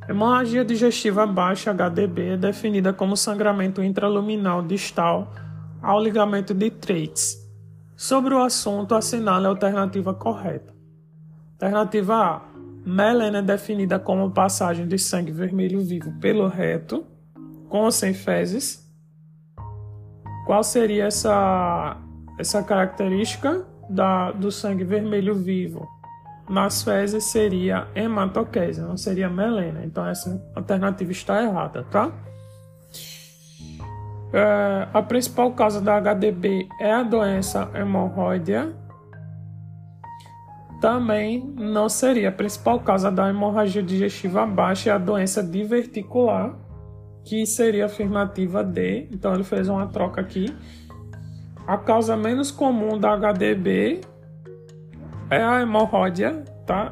Hemorragia 0.09 0.65
digestiva 0.65 1.27
baixa, 1.27 1.73
HDB, 1.73 2.31
é 2.31 2.37
definida 2.37 2.93
como 2.93 3.17
sangramento 3.17 3.83
intraluminal 3.83 4.61
distal 4.63 5.33
ao 5.81 6.03
ligamento 6.03 6.53
de 6.53 6.71
Treitz. 6.71 7.39
Sobre 7.97 8.35
o 8.35 8.43
assunto, 8.43 8.97
assinale 8.97 9.47
a 9.47 9.49
alternativa 9.49 10.13
correta. 10.13 10.75
Alternativa 11.53 12.17
A. 12.17 12.43
Melena 12.85 13.39
é 13.39 13.43
definida 13.43 13.97
como 13.97 14.33
passagem 14.33 14.89
de 14.89 14.99
sangue 14.99 15.31
vermelho 15.31 15.81
vivo 15.81 16.13
pelo 16.19 16.49
reto, 16.49 17.07
com 17.69 17.83
ou 17.83 17.93
sem 17.93 18.13
fezes. 18.13 18.85
Qual 20.45 20.65
seria 20.65 21.05
essa, 21.05 21.97
essa 22.41 22.61
característica 22.65 23.65
da, 23.89 24.33
do 24.33 24.51
sangue 24.51 24.83
vermelho 24.83 25.37
vivo? 25.37 25.89
Nas 26.49 26.82
fezes 26.82 27.24
seria 27.24 27.86
hematoquese, 27.95 28.80
não 28.80 28.97
seria 28.97 29.28
melena. 29.28 29.84
Então 29.84 30.07
essa 30.07 30.43
alternativa 30.55 31.11
está 31.12 31.43
errada, 31.43 31.84
tá? 31.84 32.12
É, 34.32 34.88
a 34.93 35.03
principal 35.03 35.53
causa 35.53 35.80
da 35.80 35.99
HDB 36.01 36.66
é 36.80 36.93
a 36.93 37.03
doença 37.03 37.70
hemorroídea. 37.74 38.72
Também 40.80 41.45
não 41.57 41.88
seria 41.88 42.30
a 42.30 42.32
principal 42.32 42.80
causa 42.80 43.11
da 43.11 43.28
hemorragia 43.28 43.82
digestiva 43.82 44.45
baixa 44.45 44.90
é 44.90 44.93
a 44.93 44.99
doença 44.99 45.43
diverticular 45.43 46.57
que 47.24 47.47
seria 47.47 47.86
afirmativa 47.86 48.64
D. 48.64 49.07
Então 49.12 49.34
ele 49.34 49.45
fez 49.45 49.68
uma 49.68 49.86
troca 49.86 50.20
aqui. 50.20 50.53
A 51.66 51.78
causa 51.78 52.16
menos 52.16 52.51
comum 52.51 52.99
da 52.99 53.14
HDB 53.16 54.01
é 55.33 55.43
a 55.43 55.62
hemorroida, 55.62 56.45
tá? 56.66 56.91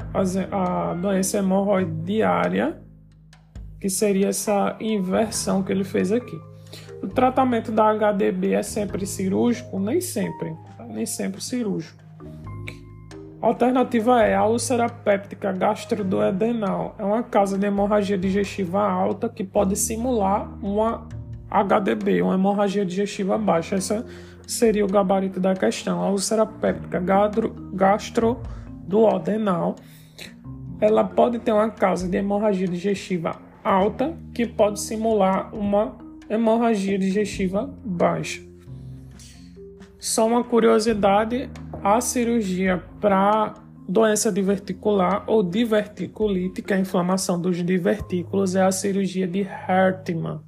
A, 0.51 0.93
doença 0.95 1.37
hemorroidiária, 1.37 2.81
que 3.79 3.89
seria 3.89 4.29
essa 4.29 4.75
inversão 4.79 5.61
que 5.61 5.71
ele 5.71 5.83
fez 5.83 6.11
aqui. 6.11 6.39
O 7.03 7.07
tratamento 7.07 7.71
da 7.71 7.91
HDB 7.93 8.53
é 8.53 8.63
sempre 8.63 9.05
cirúrgico? 9.05 9.79
Nem 9.79 10.01
sempre, 10.01 10.55
nem 10.89 11.05
sempre 11.05 11.41
cirúrgico. 11.41 12.01
Alternativa 13.39 14.21
é 14.23 14.35
a 14.35 14.45
úlcera 14.45 14.87
péptica 14.87 15.51
gastroduodenal. 15.51 16.95
É 16.99 17.03
uma 17.03 17.23
causa 17.23 17.57
de 17.57 17.65
hemorragia 17.65 18.17
digestiva 18.17 18.81
alta 18.81 19.29
que 19.29 19.43
pode 19.43 19.75
simular 19.75 20.47
uma 20.63 21.07
HDB, 21.49 22.21
uma 22.21 22.35
hemorragia 22.35 22.85
digestiva 22.85 23.37
baixa. 23.37 23.75
Esse 23.75 24.03
seria 24.51 24.85
o 24.85 24.87
gabarito 24.87 25.39
da 25.39 25.55
questão. 25.55 26.03
A 26.03 26.09
úlcera 26.09 26.45
péptica 26.45 27.01
gastroduodenal 27.73 29.75
ela 30.79 31.03
pode 31.03 31.39
ter 31.39 31.51
uma 31.51 31.69
causa 31.69 32.07
de 32.09 32.17
hemorragia 32.17 32.67
digestiva 32.67 33.39
alta 33.63 34.17
que 34.33 34.47
pode 34.47 34.79
simular 34.79 35.53
uma 35.53 35.95
hemorragia 36.27 36.97
digestiva 36.97 37.71
baixa. 37.85 38.41
Só 39.99 40.25
uma 40.25 40.43
curiosidade, 40.43 41.47
a 41.83 42.01
cirurgia 42.01 42.83
para 42.99 43.53
doença 43.87 44.31
diverticular 44.31 45.23
ou 45.27 45.43
diverticulite, 45.43 46.63
que 46.63 46.73
é 46.73 46.77
a 46.77 46.79
inflamação 46.79 47.39
dos 47.39 47.63
divertículos, 47.63 48.55
é 48.55 48.63
a 48.63 48.71
cirurgia 48.71 49.27
de 49.27 49.43
Hartmann. 49.43 50.39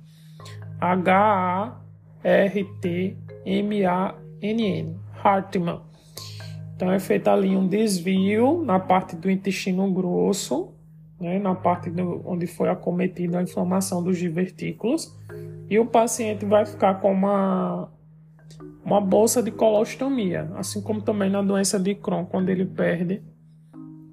H-A-R-T-M-A-N-N. 3.45 5.03
Hartmann. 5.23 5.81
Então 6.75 6.91
é 6.91 6.99
feito 6.99 7.29
ali 7.29 7.55
um 7.55 7.67
desvio 7.67 8.61
na 8.63 8.79
parte 8.79 9.15
do 9.15 9.31
intestino 9.31 9.89
grosso, 9.91 10.73
né, 11.19 11.39
na 11.39 11.55
parte 11.55 11.89
do, 11.89 12.21
onde 12.25 12.45
foi 12.45 12.69
acometida 12.69 13.39
a 13.39 13.43
inflamação 13.43 14.03
dos 14.03 14.17
divertículos, 14.17 15.15
e 15.69 15.79
o 15.79 15.85
paciente 15.85 16.45
vai 16.45 16.65
ficar 16.65 16.95
com 16.95 17.11
uma 17.11 17.89
uma 18.85 18.99
bolsa 18.99 19.41
de 19.41 19.49
colostomia, 19.49 20.51
assim 20.55 20.81
como 20.81 21.01
também 21.01 21.29
na 21.29 21.41
doença 21.41 21.79
de 21.79 21.95
Crohn, 21.95 22.25
quando 22.25 22.49
ele 22.49 22.65
perde 22.65 23.23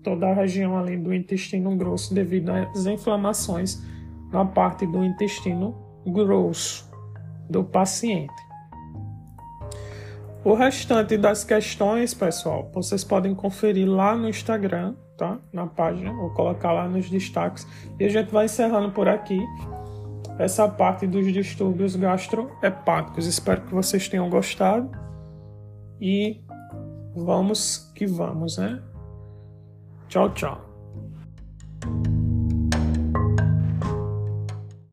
toda 0.00 0.28
a 0.28 0.32
região 0.32 0.78
ali 0.78 0.96
do 0.96 1.12
intestino 1.12 1.76
grosso 1.76 2.14
devido 2.14 2.50
às 2.50 2.86
inflamações 2.86 3.82
na 4.30 4.44
parte 4.44 4.86
do 4.86 5.04
intestino 5.04 5.74
grosso 6.06 6.88
do 7.50 7.64
paciente. 7.64 8.49
O 10.42 10.54
restante 10.54 11.18
das 11.18 11.44
questões, 11.44 12.14
pessoal, 12.14 12.70
vocês 12.72 13.04
podem 13.04 13.34
conferir 13.34 13.86
lá 13.86 14.16
no 14.16 14.26
Instagram, 14.26 14.94
tá? 15.16 15.38
Na 15.52 15.66
página, 15.66 16.12
vou 16.14 16.30
colocar 16.30 16.72
lá 16.72 16.88
nos 16.88 17.10
destaques. 17.10 17.66
E 17.98 18.04
a 18.04 18.08
gente 18.08 18.30
vai 18.30 18.46
encerrando 18.46 18.90
por 18.90 19.06
aqui 19.06 19.38
essa 20.38 20.66
parte 20.66 21.06
dos 21.06 21.30
distúrbios 21.30 21.94
gastrohepáticos. 21.94 23.26
Espero 23.26 23.60
que 23.62 23.74
vocês 23.74 24.08
tenham 24.08 24.30
gostado 24.30 24.90
e 26.00 26.40
vamos 27.14 27.92
que 27.94 28.06
vamos, 28.06 28.56
né? 28.56 28.82
Tchau, 30.08 30.30
tchau. 30.30 30.69